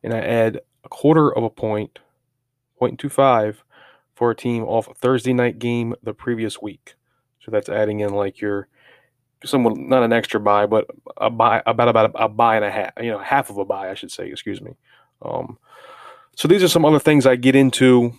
And 0.02 0.14
I 0.14 0.20
add 0.20 0.60
a 0.82 0.88
quarter 0.88 1.36
of 1.36 1.44
a 1.44 1.50
point, 1.50 1.98
0.25, 2.80 3.56
for 4.14 4.30
a 4.30 4.36
team 4.36 4.62
off 4.64 4.88
a 4.88 4.94
Thursday 4.94 5.34
night 5.34 5.58
game 5.58 5.94
the 6.02 6.14
previous 6.14 6.62
week. 6.62 6.94
So 7.44 7.50
that's 7.50 7.68
adding 7.68 8.00
in 8.00 8.14
like 8.14 8.40
your 8.40 8.68
somewhat 9.44 9.76
not 9.76 10.02
an 10.02 10.12
extra 10.12 10.40
bye, 10.40 10.66
but 10.66 10.86
a 11.16 11.30
bye 11.30 11.62
about 11.66 11.88
about 11.88 12.14
a, 12.14 12.24
a 12.24 12.28
bye 12.28 12.56
and 12.56 12.64
a 12.64 12.70
half, 12.70 12.92
you 13.00 13.10
know, 13.10 13.18
half 13.18 13.50
of 13.50 13.58
a 13.58 13.64
bye, 13.64 13.90
I 13.90 13.94
should 13.94 14.10
say. 14.10 14.28
Excuse 14.28 14.60
me. 14.60 14.72
Um, 15.22 15.58
so 16.36 16.48
these 16.48 16.62
are 16.62 16.68
some 16.68 16.84
other 16.84 16.98
things 16.98 17.26
I 17.26 17.36
get 17.36 17.54
into, 17.54 18.12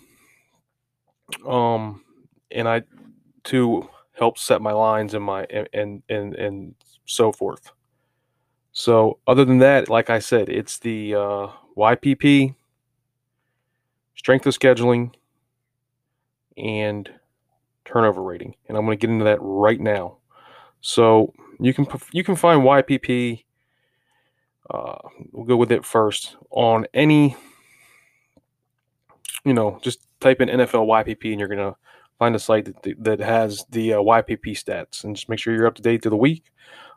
um, 1.46 2.04
and 2.50 2.68
I 2.68 2.82
to 3.44 3.88
help 4.12 4.38
set 4.38 4.60
my 4.62 4.72
lines 4.72 5.14
and 5.14 5.24
my 5.24 5.44
and 5.44 6.02
and 6.08 6.34
and 6.34 6.74
so 7.06 7.32
forth. 7.32 7.72
So 8.72 9.18
other 9.26 9.44
than 9.44 9.58
that, 9.58 9.88
like 9.88 10.10
I 10.10 10.18
said, 10.18 10.48
it's 10.48 10.78
the 10.78 11.14
uh, 11.14 11.48
YPP, 11.76 12.54
strength 14.14 14.46
of 14.46 14.58
scheduling, 14.58 15.14
and 16.56 17.10
turnover 17.84 18.22
rating, 18.22 18.54
and 18.68 18.76
I'm 18.76 18.84
going 18.84 18.96
to 18.96 19.00
get 19.00 19.12
into 19.12 19.24
that 19.24 19.38
right 19.40 19.80
now. 19.80 20.18
So 20.82 21.32
you 21.58 21.72
can 21.72 21.86
you 22.12 22.22
can 22.22 22.36
find 22.36 22.62
YPP. 22.62 23.44
Uh, 24.68 24.98
we'll 25.32 25.46
go 25.46 25.56
with 25.56 25.72
it 25.72 25.84
first 25.84 26.36
on 26.50 26.86
any. 26.92 27.36
You 29.44 29.54
know, 29.54 29.78
just 29.82 30.06
type 30.20 30.40
in 30.40 30.48
NFL 30.48 30.86
YPP, 30.86 31.30
and 31.30 31.40
you're 31.40 31.48
gonna 31.48 31.76
find 32.18 32.34
a 32.34 32.38
site 32.38 32.66
that 32.66 32.96
that 33.04 33.20
has 33.20 33.64
the 33.70 33.94
uh, 33.94 33.98
YPP 33.98 34.50
stats, 34.50 35.04
and 35.04 35.16
just 35.16 35.28
make 35.28 35.38
sure 35.38 35.54
you're 35.54 35.66
up 35.66 35.76
to 35.76 35.82
date 35.82 36.02
to 36.02 36.10
the 36.10 36.16
week. 36.16 36.44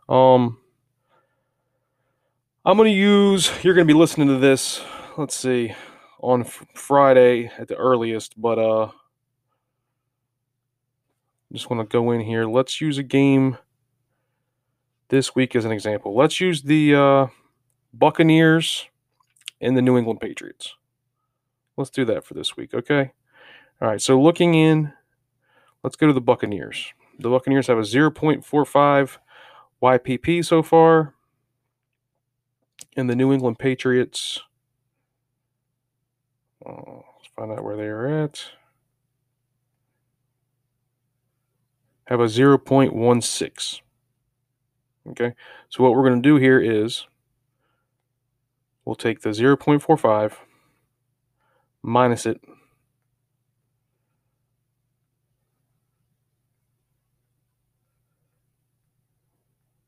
Um, 0.09 0.57
I'm 2.65 2.77
gonna 2.77 2.89
use. 2.89 3.51
You're 3.63 3.75
gonna 3.75 3.85
be 3.85 3.93
listening 3.93 4.27
to 4.27 4.37
this. 4.37 4.81
Let's 5.17 5.35
see, 5.35 5.73
on 6.19 6.41
f- 6.41 6.65
Friday 6.73 7.51
at 7.57 7.67
the 7.67 7.75
earliest, 7.75 8.39
but 8.41 8.59
uh 8.59 8.89
just 11.53 11.69
want 11.69 11.87
to 11.87 11.91
go 11.91 12.11
in 12.11 12.19
here. 12.19 12.45
Let's 12.45 12.81
use 12.81 12.97
a 12.97 13.03
game 13.03 13.57
this 15.09 15.35
week 15.35 15.55
as 15.55 15.65
an 15.65 15.71
example. 15.71 16.15
Let's 16.15 16.39
use 16.39 16.63
the 16.63 16.95
uh, 16.95 17.27
Buccaneers 17.93 18.87
and 19.61 19.77
the 19.77 19.81
New 19.81 19.97
England 19.97 20.19
Patriots. 20.21 20.75
Let's 21.77 21.89
do 21.89 22.05
that 22.05 22.25
for 22.25 22.33
this 22.33 22.55
week, 22.55 22.73
okay? 22.73 23.11
All 23.81 23.87
right, 23.89 24.01
so 24.01 24.19
looking 24.19 24.55
in, 24.55 24.93
let's 25.83 25.95
go 25.95 26.07
to 26.07 26.13
the 26.13 26.21
Buccaneers. 26.21 26.93
The 27.19 27.29
Buccaneers 27.29 27.67
have 27.67 27.77
a 27.77 27.81
0.45 27.81 29.17
YPP 29.81 30.45
so 30.45 30.63
far. 30.63 31.13
And 32.97 33.09
the 33.09 33.15
New 33.15 33.33
England 33.33 33.59
Patriots, 33.59 34.39
uh, 36.65 36.71
let's 36.71 37.29
find 37.35 37.51
out 37.51 37.63
where 37.63 37.75
they 37.75 37.87
are 37.87 38.23
at. 38.23 38.51
have 42.07 42.19
a 42.19 42.25
0.16. 42.25 43.81
Okay, 45.09 45.33
so 45.69 45.83
what 45.83 45.93
we're 45.93 46.07
going 46.07 46.21
to 46.21 46.27
do 46.27 46.37
here 46.37 46.59
is 46.59 47.05
we'll 48.85 48.95
take 48.95 49.21
the 49.21 49.29
0.45 49.29 50.33
minus 51.83 52.25
it 52.25 52.41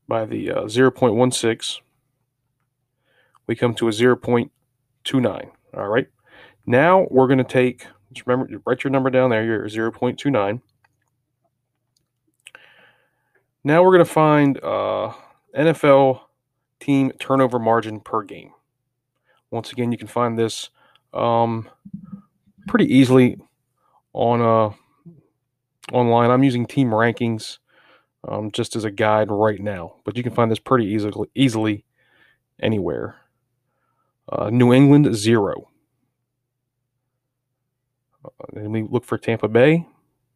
by 0.08 0.24
the 0.24 0.50
uh, 0.50 0.62
0.16. 0.62 1.80
We 3.46 3.54
come 3.54 3.74
to 3.74 3.88
a 3.88 3.90
0.29. 3.90 5.50
All 5.76 5.88
right. 5.88 6.06
Now 6.66 7.06
we're 7.10 7.26
going 7.26 7.38
to 7.38 7.44
take, 7.44 7.86
just 8.12 8.26
remember, 8.26 8.60
write 8.66 8.84
your 8.84 8.90
number 8.90 9.10
down 9.10 9.30
there, 9.30 9.44
your 9.44 9.68
0.29. 9.68 10.60
Now 13.68 13.82
we're 13.82 13.92
going 13.92 14.06
to 14.06 14.10
find 14.10 14.64
uh, 14.64 15.12
NFL 15.54 16.22
team 16.80 17.12
turnover 17.18 17.58
margin 17.58 18.00
per 18.00 18.22
game. 18.22 18.52
Once 19.50 19.72
again, 19.72 19.92
you 19.92 19.98
can 19.98 20.06
find 20.06 20.38
this 20.38 20.70
um, 21.12 21.68
pretty 22.66 22.86
easily 22.86 23.36
on 24.14 24.40
uh, 24.40 24.70
online. 25.92 26.30
I'm 26.30 26.42
using 26.42 26.64
team 26.64 26.88
rankings 26.88 27.58
um, 28.26 28.50
just 28.52 28.74
as 28.74 28.86
a 28.86 28.90
guide 28.90 29.30
right 29.30 29.60
now, 29.60 29.96
but 30.06 30.16
you 30.16 30.22
can 30.22 30.32
find 30.32 30.50
this 30.50 30.58
pretty 30.58 30.86
easily 30.86 31.28
easily 31.34 31.84
anywhere. 32.62 33.16
Uh, 34.30 34.48
New 34.48 34.72
England 34.72 35.14
zero. 35.14 35.68
Uh, 38.24 38.30
and 38.54 38.72
we 38.72 38.84
look 38.84 39.04
for 39.04 39.18
Tampa 39.18 39.46
Bay. 39.46 39.86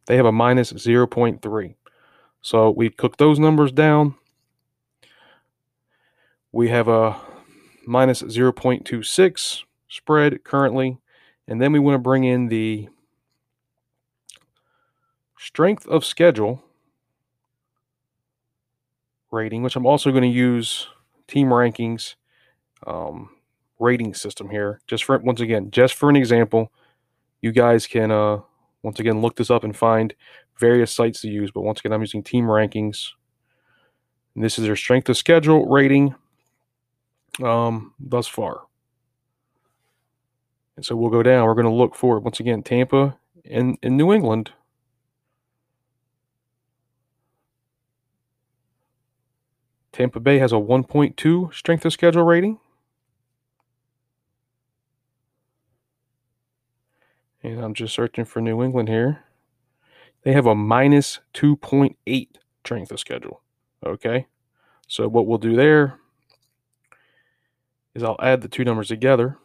They 0.05 0.17
have 0.17 0.27
a 0.27 0.31
minus 0.31 0.71
0.3. 0.71 1.75
So 2.43 2.69
we 2.69 2.89
cook 2.89 3.17
those 3.17 3.39
numbers 3.39 3.71
down. 3.71 4.15
We 6.51 6.67
have 6.69 6.89
a 6.89 7.15
minus 7.87 8.21
0.26 8.21 9.63
spread 9.87 10.43
currently. 10.43 10.97
And 11.47 11.61
then 11.61 11.71
we 11.71 11.79
want 11.79 11.95
to 11.95 11.99
bring 11.99 12.25
in 12.25 12.49
the 12.49 12.89
strength 15.37 15.87
of 15.87 16.05
schedule 16.05 16.61
rating, 19.31 19.63
which 19.63 19.77
I'm 19.77 19.85
also 19.85 20.11
going 20.11 20.23
to 20.23 20.27
use 20.29 20.87
team 21.27 21.47
rankings 21.47 22.15
um, 22.85 23.29
rating 23.79 24.13
system 24.13 24.49
here. 24.49 24.81
Just 24.85 25.05
for 25.05 25.17
once 25.19 25.39
again, 25.39 25.71
just 25.71 25.93
for 25.93 26.09
an 26.09 26.17
example, 26.17 26.73
you 27.41 27.53
guys 27.53 27.87
can 27.87 28.11
uh, 28.11 28.39
once 28.83 28.99
again 28.99 29.21
look 29.21 29.37
this 29.37 29.49
up 29.49 29.63
and 29.63 29.75
find 29.75 30.13
various 30.59 30.91
sites 30.91 31.21
to 31.21 31.29
use, 31.29 31.51
but 31.51 31.61
once 31.61 31.79
again, 31.79 31.93
I'm 31.93 32.01
using 32.01 32.23
team 32.23 32.45
rankings. 32.45 33.09
And 34.35 34.43
this 34.43 34.57
is 34.57 34.65
their 34.65 34.75
strength 34.75 35.09
of 35.09 35.17
schedule 35.17 35.67
rating 35.67 36.15
um, 37.43 37.93
thus 37.99 38.27
far. 38.27 38.63
And 40.75 40.85
so 40.85 40.95
we'll 40.95 41.11
go 41.11 41.23
down. 41.23 41.45
We're 41.45 41.53
going 41.53 41.65
to 41.65 41.71
look 41.71 41.95
for, 41.95 42.19
once 42.19 42.39
again, 42.39 42.63
Tampa 42.63 43.17
and, 43.45 43.77
and 43.83 43.95
New 43.95 44.11
England. 44.11 44.51
Tampa 49.91 50.19
Bay 50.19 50.39
has 50.39 50.51
a 50.51 50.55
1.2 50.55 51.53
strength 51.53 51.85
of 51.85 51.93
schedule 51.93 52.23
rating. 52.23 52.59
And 57.43 57.59
I'm 57.59 57.75
just 57.75 57.93
searching 57.93 58.25
for 58.25 58.41
New 58.41 58.63
England 58.63 58.89
here. 58.89 59.23
They 60.23 60.33
have 60.33 60.45
a 60.45 60.55
minus 60.55 61.19
2.8 61.33 62.27
strength 62.63 62.91
of 62.91 62.99
schedule. 62.99 63.41
Okay. 63.85 64.27
So 64.87 65.07
what 65.07 65.27
we'll 65.27 65.37
do 65.37 65.55
there 65.55 65.99
is 67.93 68.03
I'll 68.03 68.15
add 68.21 68.41
the 68.41 68.47
two 68.47 68.63
numbers 68.63 68.87
together. 68.87 69.37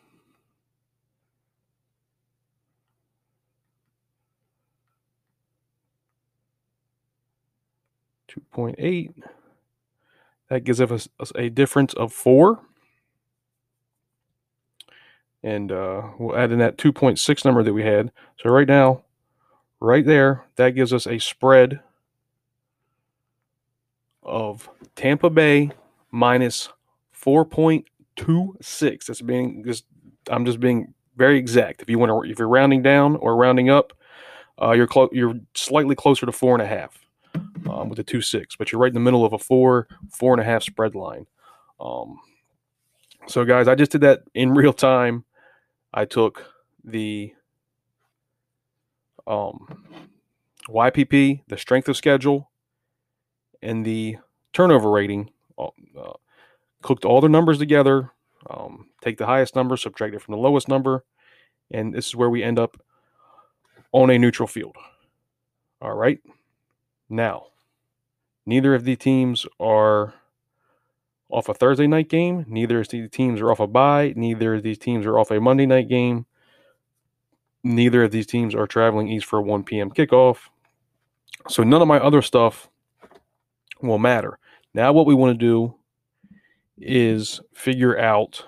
Two 8.29 8.41
point 8.53 8.77
eight. 8.79 9.13
That 10.49 10.65
gives 10.65 10.81
us 10.81 11.09
a 11.35 11.49
difference 11.51 11.93
of 11.95 12.13
four. 12.13 12.61
And 15.43 15.71
uh, 15.71 16.03
we'll 16.19 16.37
add 16.37 16.53
in 16.53 16.59
that 16.59 16.79
2.6 16.79 17.45
number 17.45 17.63
that 17.63 17.73
we 17.73 17.85
had. 17.85 18.11
So 18.43 18.51
right 18.51 18.67
now, 18.67 19.03
right 19.81 20.05
there, 20.05 20.45
that 20.57 20.71
gives 20.71 20.93
us 20.93 21.07
a 21.07 21.19
spread 21.19 21.81
of 24.23 24.69
Tampa 24.97 25.31
Bay 25.31 25.71
minus 26.11 26.69
4.26. 27.17 29.07
That's 29.07 29.21
being 29.23 29.65
just 29.65 29.85
I'm 30.31 30.45
just 30.45 30.61
being 30.61 30.95
very 31.17 31.39
exact. 31.39 31.83
If 31.83 31.91
you 31.91 31.99
want 31.99 32.11
to, 32.11 32.31
if 32.31 32.39
you're 32.39 32.49
rounding 32.49 32.83
down 32.83 33.17
or 33.17 33.37
rounding 33.37 33.71
up, 33.71 33.93
uh, 34.63 34.73
you're 34.73 34.87
clo- 34.87 35.11
you're 35.13 35.35
slightly 35.55 35.95
closer 35.95 36.27
to 36.27 36.33
four 36.33 36.55
and 36.55 36.63
a 36.63 36.67
half 36.67 36.99
um, 37.71 37.89
with 37.89 37.99
a 37.99 38.05
two 38.05 38.23
six, 38.23 38.57
but 38.57 38.73
you're 38.73 38.81
right 38.81 38.89
in 38.91 38.95
the 38.95 39.01
middle 39.01 39.25
of 39.25 39.33
a 39.33 39.39
four 39.39 39.89
four 40.11 40.33
and 40.35 40.41
a 40.41 40.45
half 40.45 40.63
spread 40.63 40.95
line. 40.95 41.27
Um, 41.81 42.19
so 43.29 43.45
guys, 43.45 43.69
I 43.69 43.75
just 43.75 43.93
did 43.93 44.03
that 44.03 44.23
in 44.35 44.51
real 44.55 44.73
time. 44.73 45.25
I 45.95 46.05
took 46.05 46.45
the 46.85 47.33
um, 49.29 49.85
YPP, 50.69 51.43
the 51.47 51.59
strength 51.59 51.89
of 51.89 51.97
schedule, 51.97 52.51
and 53.63 53.85
the 53.85 54.17
turnover 54.53 54.91
rating. 54.91 55.31
Uh, 55.59 55.69
uh, 55.99 56.13
cooked 56.83 57.05
all 57.05 57.21
the 57.21 57.29
numbers 57.29 57.59
together. 57.59 58.13
Um, 58.49 58.87
take 59.03 59.19
the 59.19 59.27
highest 59.27 59.57
number, 59.57 59.77
subtract 59.77 60.15
it 60.15 60.23
from 60.23 60.33
the 60.33 60.39
lowest 60.39 60.69
number, 60.69 61.05
and 61.71 61.93
this 61.93 62.07
is 62.07 62.17
where 62.17 62.31
we 62.31 62.43
end 62.43 62.59
up 62.59 62.81
on 63.93 64.11
a 64.11 64.19
neutral 64.19 64.47
field. 64.47 64.77
All 65.83 65.95
right. 65.95 66.21
Now, 67.09 67.47
neither 68.47 68.75
of 68.75 68.85
the 68.85 68.97
teams 68.97 69.47
are 69.59 70.15
off 71.31 71.49
a 71.49 71.55
Thursday 71.55 71.87
night 71.87 72.09
game. 72.09 72.45
Neither 72.49 72.81
of 72.81 72.89
these 72.89 73.11
teams 73.11 73.41
are 73.41 73.51
off 73.51 73.61
a 73.61 73.67
bye. 73.67 74.13
Neither 74.17 74.55
of 74.55 74.63
these 74.63 74.79
teams 74.79 75.05
are 75.05 75.19
off 75.19 75.31
a 75.31 75.41
Monday 75.41 75.67
night 75.67 75.89
game. 75.89 76.27
Neither 77.65 78.05
of 78.05 78.11
these 78.11 78.27
teams 78.27 78.55
are 78.55 78.67
traveling 78.67 79.09
east 79.09 79.27
for 79.27 79.39
a 79.39 79.43
1 79.43 79.65
p.m. 79.65 79.91
kickoff. 79.91 80.39
So 81.49 81.63
none 81.63 81.83
of 81.83 81.89
my 81.89 81.99
other 81.99 82.23
stuff 82.23 82.69
will 83.83 83.99
matter. 83.99 84.39
Now, 84.75 84.93
what 84.93 85.07
we 85.07 85.15
want 85.15 85.39
to 85.39 85.47
do 85.47 85.75
is 86.79 87.41
figure 87.53 87.99
out 87.99 88.45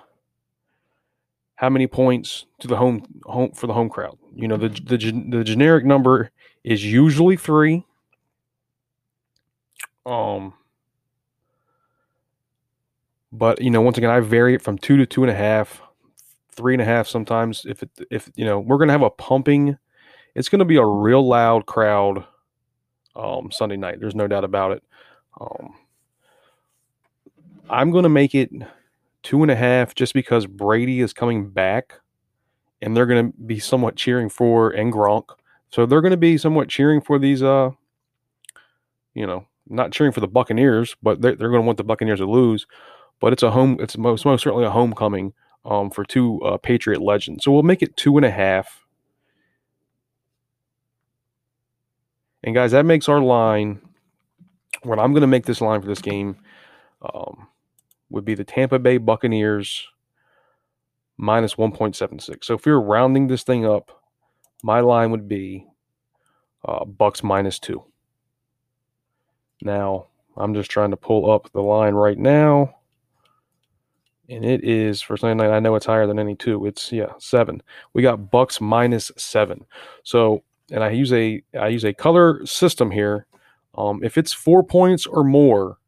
how 1.55 1.69
many 1.69 1.87
points 1.87 2.45
to 2.59 2.67
the 2.67 2.75
home 2.75 3.03
home 3.25 3.51
for 3.51 3.67
the 3.67 3.73
home 3.73 3.89
crowd. 3.89 4.17
You 4.35 4.47
know, 4.47 4.57
the 4.57 4.69
the, 4.69 4.97
the 5.29 5.43
generic 5.43 5.85
number 5.85 6.31
is 6.63 6.85
usually 6.85 7.37
three. 7.37 7.85
Um, 10.05 10.53
but 13.31 13.61
you 13.61 13.69
know, 13.69 13.81
once 13.81 13.97
again, 13.97 14.09
I 14.09 14.19
vary 14.19 14.55
it 14.55 14.61
from 14.61 14.77
two 14.77 14.97
to 14.97 15.05
two 15.05 15.23
and 15.23 15.31
a 15.31 15.35
half, 15.35 15.81
three 16.51 16.73
and 16.73 16.81
a 16.81 16.85
half 16.85 17.07
sometimes. 17.07 17.65
If 17.65 17.83
it 17.83 17.89
if 18.09 18.29
you 18.35 18.45
know 18.45 18.59
we're 18.59 18.77
gonna 18.77 18.91
have 18.91 19.01
a 19.01 19.09
pumping, 19.09 19.77
it's 20.35 20.49
gonna 20.49 20.65
be 20.65 20.77
a 20.77 20.85
real 20.85 21.27
loud 21.27 21.65
crowd. 21.65 22.25
Um, 23.15 23.51
Sunday 23.51 23.77
night, 23.77 23.99
there's 23.99 24.15
no 24.15 24.27
doubt 24.27 24.43
about 24.43 24.71
it. 24.71 24.83
Um, 25.39 25.73
I'm 27.69 27.91
gonna 27.91 28.09
make 28.09 28.35
it 28.35 28.51
two 29.23 29.41
and 29.41 29.51
a 29.51 29.55
half 29.55 29.95
just 29.95 30.13
because 30.13 30.45
Brady 30.45 31.01
is 31.01 31.13
coming 31.13 31.49
back, 31.49 31.99
and 32.81 32.95
they're 32.95 33.05
gonna 33.05 33.31
be 33.45 33.59
somewhat 33.59 33.95
cheering 33.95 34.29
for 34.29 34.71
and 34.71 34.93
Gronk. 34.93 35.25
So 35.71 35.85
they're 35.85 36.01
to 36.01 36.17
be 36.17 36.37
somewhat 36.37 36.67
cheering 36.67 37.01
for 37.01 37.17
these, 37.17 37.41
uh, 37.41 37.71
you 39.13 39.25
know, 39.25 39.47
not 39.67 39.91
cheering 39.91 40.11
for 40.11 40.19
the 40.19 40.27
Buccaneers, 40.27 40.95
but 41.01 41.21
they're, 41.21 41.35
they're 41.35 41.49
to 41.49 41.61
want 41.61 41.77
the 41.77 41.83
Buccaneers 41.83 42.19
to 42.19 42.29
lose. 42.29 42.67
But 43.21 43.31
it's 43.31 43.43
a 43.43 43.51
home, 43.51 43.77
it's 43.79 43.97
most, 43.97 44.25
most 44.25 44.43
certainly 44.43 44.65
a 44.65 44.69
homecoming 44.69 45.33
um, 45.65 45.89
for 45.89 46.03
two 46.03 46.41
uh, 46.41 46.57
Patriot 46.57 47.01
legends. 47.01 47.43
So 47.43 47.51
we'll 47.51 47.63
make 47.63 47.81
it 47.81 47.97
two 47.97 48.17
and 48.17 48.25
a 48.25 48.31
half. 48.31 48.85
And 52.43 52.55
guys, 52.55 52.71
that 52.71 52.85
makes 52.85 53.07
our 53.07 53.21
line. 53.21 53.81
What 54.83 54.99
I'm 54.99 55.11
going 55.11 55.21
to 55.21 55.27
make 55.27 55.45
this 55.45 55.61
line 55.61 55.81
for 55.81 55.87
this 55.87 56.01
game 56.01 56.37
um, 57.01 57.47
would 58.09 58.25
be 58.25 58.33
the 58.33 58.43
Tampa 58.43 58.79
Bay 58.79 58.97
Buccaneers 58.97 59.87
minus 61.17 61.55
1.76. 61.55 62.43
So 62.43 62.55
if 62.55 62.65
you're 62.65 62.81
rounding 62.81 63.27
this 63.27 63.43
thing 63.43 63.65
up, 63.65 64.01
my 64.63 64.79
line 64.79 65.11
would 65.11 65.27
be 65.27 65.67
uh, 66.65 66.85
Bucks 66.85 67.21
minus 67.21 67.59
two. 67.59 67.83
Now, 69.61 70.07
I'm 70.35 70.53
just 70.55 70.71
trying 70.71 70.91
to 70.91 70.97
pull 70.97 71.29
up 71.29 71.51
the 71.51 71.61
line 71.61 71.93
right 71.93 72.17
now. 72.17 72.75
And 74.31 74.45
it 74.45 74.63
is 74.63 75.01
for 75.01 75.17
Sunday 75.17 75.43
night. 75.43 75.53
I 75.53 75.59
know 75.59 75.75
it's 75.75 75.85
higher 75.85 76.07
than 76.07 76.17
any 76.17 76.35
two. 76.35 76.65
It's 76.65 76.89
yeah, 76.91 77.11
seven. 77.19 77.61
We 77.93 78.01
got 78.01 78.31
Bucks 78.31 78.61
minus 78.61 79.11
seven. 79.17 79.65
So, 80.03 80.43
and 80.71 80.85
I 80.85 80.91
use 80.91 81.11
a 81.11 81.43
I 81.59 81.67
use 81.67 81.83
a 81.83 81.93
color 81.93 82.45
system 82.45 82.91
here. 82.91 83.25
Um, 83.75 84.01
if 84.03 84.17
it's 84.17 84.31
four 84.31 84.63
points 84.63 85.05
or 85.05 85.25
more, 85.25 85.79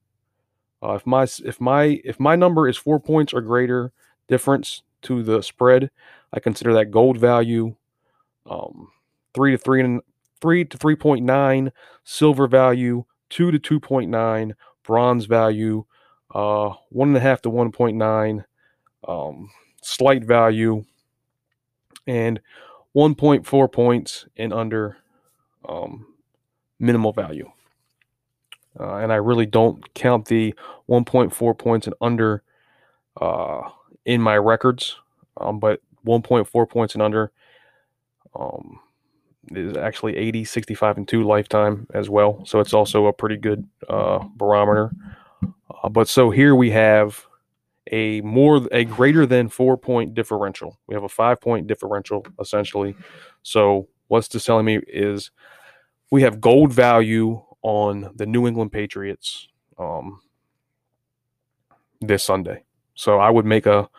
uh, 0.84 0.94
if 0.96 1.08
my 1.08 1.26
if 1.46 1.62
my 1.62 2.02
if 2.04 2.20
my 2.20 2.36
number 2.36 2.68
is 2.68 2.76
four 2.76 3.00
points 3.00 3.34
or 3.34 3.40
greater 3.40 3.94
difference 4.28 4.84
to 5.04 5.24
the 5.24 5.42
spread, 5.42 5.90
I 6.34 6.42
consider 6.42 6.74
that 6.74 6.92
gold 6.92 7.18
value 7.18 7.76
um, 8.46 8.90
three 9.34 9.52
to 9.52 9.58
three 9.58 9.82
and 9.82 10.02
three 10.42 10.66
to 10.66 10.78
three 10.78 10.98
point 10.98 11.24
nine 11.24 11.72
silver 12.04 12.48
value, 12.48 13.06
two 13.30 13.52
to 13.52 13.60
two 13.60 13.80
point 13.80 14.10
nine 14.10 14.56
bronze 14.84 15.26
value, 15.28 15.86
uh, 16.34 16.74
one 16.90 17.10
and 17.10 17.18
a 17.18 17.22
half 17.22 17.42
to 17.44 17.50
one 17.50 17.72
point 17.72 17.98
nine 17.98 18.46
um, 19.08 19.50
slight 19.82 20.24
value, 20.24 20.84
and 22.08 22.40
one 22.94 23.16
point 23.16 23.46
four 23.46 23.68
points 23.68 24.26
and 24.38 24.54
under 24.54 24.98
um, 25.68 26.06
minimal 26.80 27.14
value. 27.14 27.50
Uh, 28.80 28.96
and 28.96 29.12
I 29.12 29.18
really 29.18 29.46
don't 29.46 29.94
count 29.94 30.26
the 30.26 30.56
1.4 30.90 31.58
points 31.58 31.88
and 31.88 31.96
under 32.02 32.42
uh, 33.22 33.70
in 34.06 34.22
my 34.22 34.38
records, 34.38 34.98
um, 35.38 35.60
but 35.60 35.82
1.4 36.06 36.70
points 36.70 36.96
and 36.96 37.04
under 37.04 37.32
um, 38.36 38.80
is 39.52 39.78
actually 39.78 40.18
80, 40.18 40.46
65, 40.46 40.98
and 40.98 41.08
2 41.08 41.24
lifetime 41.24 41.88
as 41.94 42.10
well. 42.10 42.44
So 42.46 42.60
it's 42.60 42.74
also 42.74 43.06
a 43.06 43.14
pretty 43.14 43.38
good 43.38 43.68
uh, 43.88 44.20
barometer. 44.36 44.92
Uh, 45.84 45.90
but 45.90 46.08
so 46.08 46.30
here 46.30 46.56
we 46.56 46.72
have 46.72 47.26
a 47.92 48.22
more 48.22 48.66
a 48.72 48.86
greater 48.86 49.26
than 49.26 49.50
four 49.50 49.78
point 49.78 50.14
differential. 50.14 50.80
We 50.88 50.96
have 50.96 51.04
a 51.04 51.10
five 51.10 51.42
point 51.42 51.68
differential 51.68 52.26
essentially. 52.40 52.96
So 53.44 53.90
what's 54.08 54.30
this 54.30 54.46
telling 54.46 54.66
me 54.66 54.80
is 54.88 55.32
we 56.12 56.22
have 56.22 56.40
gold 56.40 56.72
value 56.72 57.42
on 57.62 58.12
the 58.16 58.26
New 58.26 58.48
England 58.48 58.72
Patriots 58.72 59.48
um, 59.78 60.22
this 62.02 62.24
Sunday. 62.24 62.64
So 62.96 63.20
I 63.20 63.30
would 63.30 63.46
make 63.46 63.66
a 63.66 63.90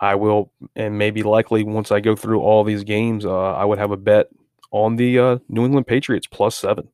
I 0.00 0.14
will, 0.14 0.50
and 0.74 0.96
maybe 0.96 1.22
likely 1.22 1.62
once 1.62 1.92
I 1.92 2.00
go 2.00 2.16
through 2.16 2.40
all 2.40 2.64
these 2.64 2.84
games, 2.84 3.26
uh, 3.26 3.52
I 3.52 3.66
would 3.66 3.78
have 3.78 3.90
a 3.90 3.98
bet 3.98 4.28
on 4.70 4.96
the 4.96 5.18
uh, 5.18 5.38
New 5.48 5.64
England 5.64 5.86
Patriots 5.86 6.26
plus 6.26 6.56
seven. 6.56 6.88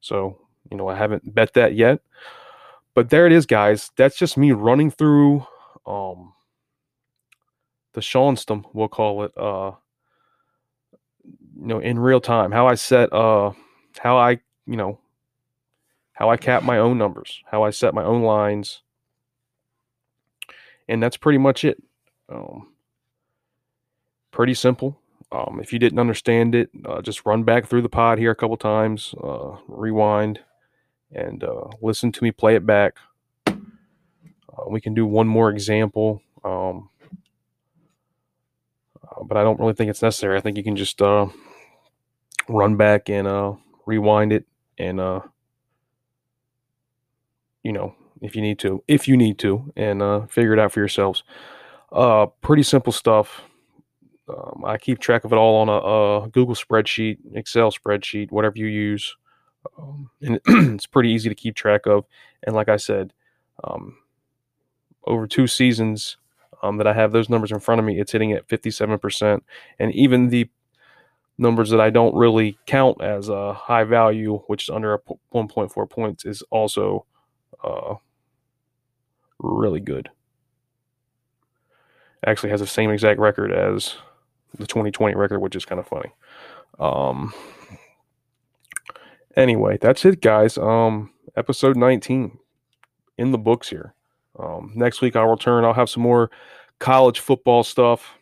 So, 0.00 0.38
you 0.70 0.76
know, 0.76 0.86
I 0.86 0.94
haven't 0.94 1.34
bet 1.34 1.54
that 1.54 1.74
yet. 1.74 2.00
But 2.96 3.10
there 3.10 3.26
it 3.26 3.32
is, 3.32 3.44
guys. 3.44 3.90
That's 3.96 4.16
just 4.16 4.38
me 4.38 4.52
running 4.52 4.90
through 4.90 5.46
um, 5.86 6.32
the 7.92 8.00
Shawnstom, 8.00 8.64
we'll 8.72 8.88
call 8.88 9.24
it, 9.24 9.32
uh, 9.36 9.72
you 11.60 11.66
know, 11.66 11.78
in 11.78 11.98
real 11.98 12.22
time. 12.22 12.52
How 12.52 12.66
I 12.66 12.74
set, 12.74 13.12
uh, 13.12 13.52
how 13.98 14.16
I, 14.16 14.40
you 14.66 14.78
know, 14.78 14.98
how 16.14 16.30
I 16.30 16.38
cap 16.38 16.62
my 16.62 16.78
own 16.78 16.96
numbers, 16.96 17.42
how 17.44 17.64
I 17.64 17.68
set 17.68 17.92
my 17.92 18.02
own 18.02 18.22
lines. 18.22 18.80
And 20.88 21.02
that's 21.02 21.18
pretty 21.18 21.38
much 21.38 21.66
it. 21.66 21.76
Um, 22.30 22.68
pretty 24.30 24.54
simple. 24.54 24.98
Um, 25.30 25.60
if 25.62 25.70
you 25.70 25.78
didn't 25.78 25.98
understand 25.98 26.54
it, 26.54 26.70
uh, 26.86 27.02
just 27.02 27.26
run 27.26 27.42
back 27.42 27.66
through 27.66 27.82
the 27.82 27.90
pod 27.90 28.18
here 28.18 28.30
a 28.30 28.34
couple 28.34 28.56
times, 28.56 29.14
uh, 29.22 29.58
rewind, 29.68 30.40
and 31.12 31.42
uh, 31.44 31.68
listen 31.80 32.12
to 32.12 32.22
me 32.22 32.30
play 32.30 32.54
it 32.56 32.66
back. 32.66 32.96
Uh, 33.46 34.68
we 34.68 34.80
can 34.80 34.94
do 34.94 35.06
one 35.06 35.28
more 35.28 35.50
example, 35.50 36.22
um, 36.44 36.88
uh, 39.02 39.22
but 39.24 39.36
I 39.36 39.42
don't 39.42 39.60
really 39.60 39.74
think 39.74 39.90
it's 39.90 40.02
necessary. 40.02 40.36
I 40.36 40.40
think 40.40 40.56
you 40.56 40.64
can 40.64 40.76
just 40.76 41.00
uh, 41.02 41.26
run 42.48 42.76
back 42.76 43.08
and 43.08 43.58
rewind 43.86 44.32
it, 44.32 44.46
and 44.78 44.98
you 47.62 47.72
know, 47.72 47.94
if 48.20 48.36
you 48.36 48.42
need 48.42 48.58
to, 48.60 48.82
if 48.88 49.08
you 49.08 49.16
need 49.16 49.38
to, 49.40 49.72
and 49.76 50.30
figure 50.30 50.52
it 50.52 50.58
out 50.58 50.72
for 50.72 50.80
yourselves. 50.80 51.22
Uh, 51.92 52.26
pretty 52.40 52.62
simple 52.62 52.92
stuff. 52.92 53.42
Um, 54.28 54.64
I 54.66 54.76
keep 54.76 54.98
track 54.98 55.24
of 55.24 55.32
it 55.32 55.36
all 55.36 55.56
on 55.56 55.68
a, 55.68 56.24
a, 56.24 56.28
Google 56.28 56.56
spreadsheet, 56.56 57.18
Excel 57.34 57.70
spreadsheet, 57.70 58.32
whatever 58.32 58.58
you 58.58 58.66
use. 58.66 59.16
Um, 59.78 60.10
and 60.20 60.40
it's 60.74 60.86
pretty 60.86 61.10
easy 61.10 61.28
to 61.28 61.34
keep 61.34 61.54
track 61.54 61.86
of. 61.86 62.04
And 62.42 62.54
like 62.54 62.68
I 62.68 62.76
said, 62.76 63.12
um, 63.64 63.96
over 65.06 65.26
two 65.26 65.46
seasons 65.46 66.16
um, 66.62 66.78
that 66.78 66.86
I 66.86 66.92
have 66.92 67.12
those 67.12 67.28
numbers 67.28 67.52
in 67.52 67.60
front 67.60 67.78
of 67.78 67.84
me, 67.84 68.00
it's 68.00 68.12
hitting 68.12 68.32
at 68.32 68.48
57%. 68.48 69.40
And 69.78 69.94
even 69.94 70.28
the 70.28 70.48
numbers 71.38 71.70
that 71.70 71.80
I 71.80 71.90
don't 71.90 72.14
really 72.14 72.58
count 72.66 73.02
as 73.02 73.28
a 73.28 73.52
high 73.52 73.84
value, 73.84 74.38
which 74.46 74.64
is 74.64 74.70
under 74.70 74.98
1.4 75.34 75.90
points, 75.90 76.24
is 76.24 76.42
also 76.50 77.04
uh, 77.62 77.94
really 79.38 79.80
good 79.80 80.10
actually 82.26 82.50
has 82.50 82.60
the 82.60 82.66
same 82.66 82.90
exact 82.90 83.20
record 83.20 83.52
as 83.52 83.94
the 84.58 84.66
2020 84.66 85.14
record, 85.14 85.40
which 85.40 85.56
is 85.56 85.64
kind 85.64 85.78
of 85.78 85.86
funny. 85.86 86.12
Um, 86.78 87.32
anyway, 89.36 89.78
that's 89.80 90.04
it, 90.04 90.20
guys. 90.20 90.58
Um, 90.58 91.10
episode 91.36 91.76
19 91.76 92.38
in 93.18 93.32
the 93.32 93.38
books 93.38 93.68
here. 93.68 93.94
Um, 94.38 94.72
next 94.74 95.00
week 95.00 95.16
I'll 95.16 95.28
return. 95.28 95.64
I'll 95.64 95.72
have 95.72 95.90
some 95.90 96.02
more 96.02 96.30
college 96.78 97.20
football 97.20 97.62
stuff. 97.62 98.14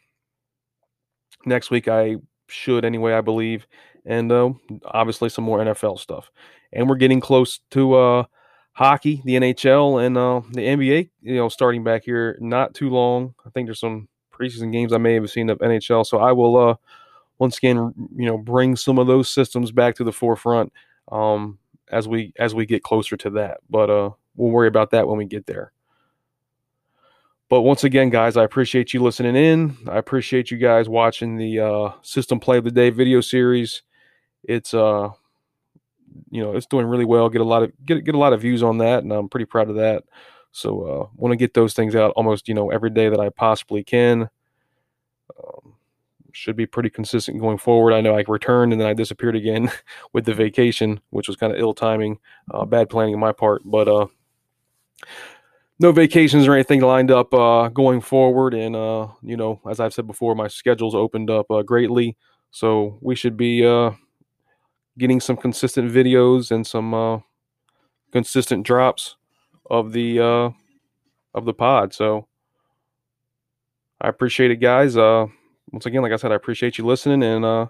Next 1.46 1.70
week 1.70 1.88
I 1.88 2.16
should 2.48 2.84
anyway, 2.84 3.14
I 3.14 3.20
believe, 3.20 3.66
and 4.04 4.30
uh, 4.30 4.50
obviously 4.86 5.28
some 5.28 5.44
more 5.44 5.58
NFL 5.58 5.98
stuff. 5.98 6.30
And 6.72 6.88
we're 6.88 6.96
getting 6.96 7.20
close 7.20 7.60
to 7.70 7.94
uh, 7.94 8.24
hockey, 8.72 9.22
the 9.24 9.34
NHL, 9.36 10.04
and 10.04 10.16
uh, 10.16 10.40
the 10.52 10.62
NBA. 10.62 11.10
You 11.22 11.36
know, 11.36 11.48
starting 11.48 11.84
back 11.84 12.04
here 12.04 12.36
not 12.40 12.74
too 12.74 12.90
long. 12.90 13.34
I 13.46 13.50
think 13.50 13.66
there's 13.66 13.80
some 13.80 14.08
preseason 14.32 14.72
games 14.72 14.92
I 14.92 14.98
may 14.98 15.14
have 15.14 15.30
seen 15.30 15.50
of 15.50 15.58
NHL. 15.58 16.06
So 16.06 16.18
I 16.18 16.32
will 16.32 16.56
uh, 16.56 16.74
once 17.38 17.58
again, 17.58 17.92
you 18.16 18.26
know, 18.26 18.38
bring 18.38 18.76
some 18.76 18.98
of 18.98 19.06
those 19.06 19.28
systems 19.28 19.70
back 19.72 19.94
to 19.96 20.04
the 20.04 20.12
forefront 20.12 20.72
um, 21.10 21.58
as 21.90 22.08
we 22.08 22.32
as 22.38 22.54
we 22.54 22.66
get 22.66 22.82
closer 22.82 23.16
to 23.18 23.30
that. 23.30 23.58
But 23.68 23.90
uh, 23.90 24.10
we'll 24.36 24.50
worry 24.50 24.68
about 24.68 24.90
that 24.90 25.08
when 25.08 25.18
we 25.18 25.24
get 25.24 25.46
there. 25.46 25.72
But 27.48 27.62
once 27.62 27.84
again, 27.84 28.10
guys, 28.10 28.36
I 28.36 28.44
appreciate 28.44 28.94
you 28.94 29.02
listening 29.02 29.36
in. 29.36 29.76
I 29.88 29.98
appreciate 29.98 30.50
you 30.50 30.56
guys 30.56 30.88
watching 30.88 31.36
the 31.36 31.60
uh, 31.60 31.92
System 32.02 32.40
Play 32.40 32.58
of 32.58 32.64
the 32.64 32.70
Day 32.70 32.90
video 32.90 33.20
series. 33.20 33.82
It's 34.42 34.72
uh, 34.74 35.10
you 36.30 36.42
know, 36.42 36.56
it's 36.56 36.66
doing 36.66 36.86
really 36.86 37.04
well. 37.04 37.28
Get 37.28 37.40
a 37.40 37.44
lot 37.44 37.62
of 37.62 37.72
get 37.84 38.04
get 38.04 38.14
a 38.14 38.18
lot 38.18 38.32
of 38.32 38.40
views 38.40 38.62
on 38.62 38.78
that, 38.78 39.02
and 39.02 39.12
I'm 39.12 39.28
pretty 39.28 39.46
proud 39.46 39.68
of 39.68 39.76
that. 39.76 40.04
So, 40.52 40.82
uh, 40.82 41.08
want 41.16 41.32
to 41.32 41.36
get 41.36 41.54
those 41.54 41.74
things 41.74 41.94
out 41.94 42.12
almost 42.16 42.48
you 42.48 42.54
know 42.54 42.70
every 42.70 42.90
day 42.90 43.08
that 43.08 43.20
I 43.20 43.28
possibly 43.28 43.84
can. 43.84 44.28
Should 46.36 46.56
be 46.56 46.66
pretty 46.66 46.90
consistent 46.90 47.40
going 47.40 47.58
forward. 47.58 47.92
I 47.92 48.00
know 48.00 48.18
I 48.18 48.24
returned 48.26 48.72
and 48.72 48.80
then 48.80 48.88
I 48.88 48.92
disappeared 48.92 49.36
again 49.36 49.70
with 50.12 50.24
the 50.24 50.34
vacation, 50.34 51.00
which 51.10 51.28
was 51.28 51.36
kind 51.36 51.52
of 51.52 51.60
ill 51.60 51.74
timing, 51.74 52.18
uh, 52.50 52.64
bad 52.64 52.90
planning 52.90 53.14
on 53.14 53.20
my 53.20 53.30
part. 53.30 53.62
But 53.64 53.86
uh, 53.86 54.06
no 55.78 55.92
vacations 55.92 56.48
or 56.48 56.54
anything 56.54 56.80
lined 56.80 57.12
up 57.12 57.32
uh, 57.32 57.68
going 57.68 58.00
forward. 58.00 58.52
And, 58.52 58.74
uh, 58.74 59.06
you 59.22 59.36
know, 59.36 59.60
as 59.70 59.78
I've 59.78 59.94
said 59.94 60.08
before, 60.08 60.34
my 60.34 60.48
schedule's 60.48 60.96
opened 60.96 61.30
up 61.30 61.48
uh, 61.52 61.62
greatly. 61.62 62.16
So 62.50 62.98
we 63.00 63.14
should 63.14 63.36
be 63.36 63.64
uh, 63.64 63.92
getting 64.98 65.20
some 65.20 65.36
consistent 65.36 65.92
videos 65.92 66.50
and 66.50 66.66
some 66.66 67.22
consistent 68.10 68.66
drops 68.66 69.14
of 69.70 69.92
the 69.92 70.18
of 70.18 71.44
the 71.44 71.54
pod. 71.54 71.94
So 71.94 72.26
I 74.00 74.08
appreciate 74.08 74.50
it, 74.50 74.56
guys. 74.56 74.96
Once 75.72 75.86
again, 75.86 76.02
like 76.02 76.12
I 76.12 76.16
said, 76.16 76.32
I 76.32 76.36
appreciate 76.36 76.78
you 76.78 76.86
listening. 76.86 77.22
And 77.22 77.44
uh, 77.44 77.66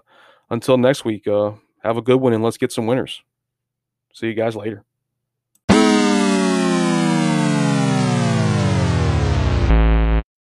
until 0.49 0.77
next 0.77 1.05
week, 1.05 1.27
uh, 1.27 1.53
have 1.83 1.97
a 1.97 2.01
good 2.01 2.17
one 2.17 2.33
and 2.33 2.43
let's 2.43 2.57
get 2.57 2.71
some 2.71 2.87
winners. 2.87 3.21
See 4.13 4.27
you 4.27 4.33
guys 4.33 4.55
later. 4.55 4.83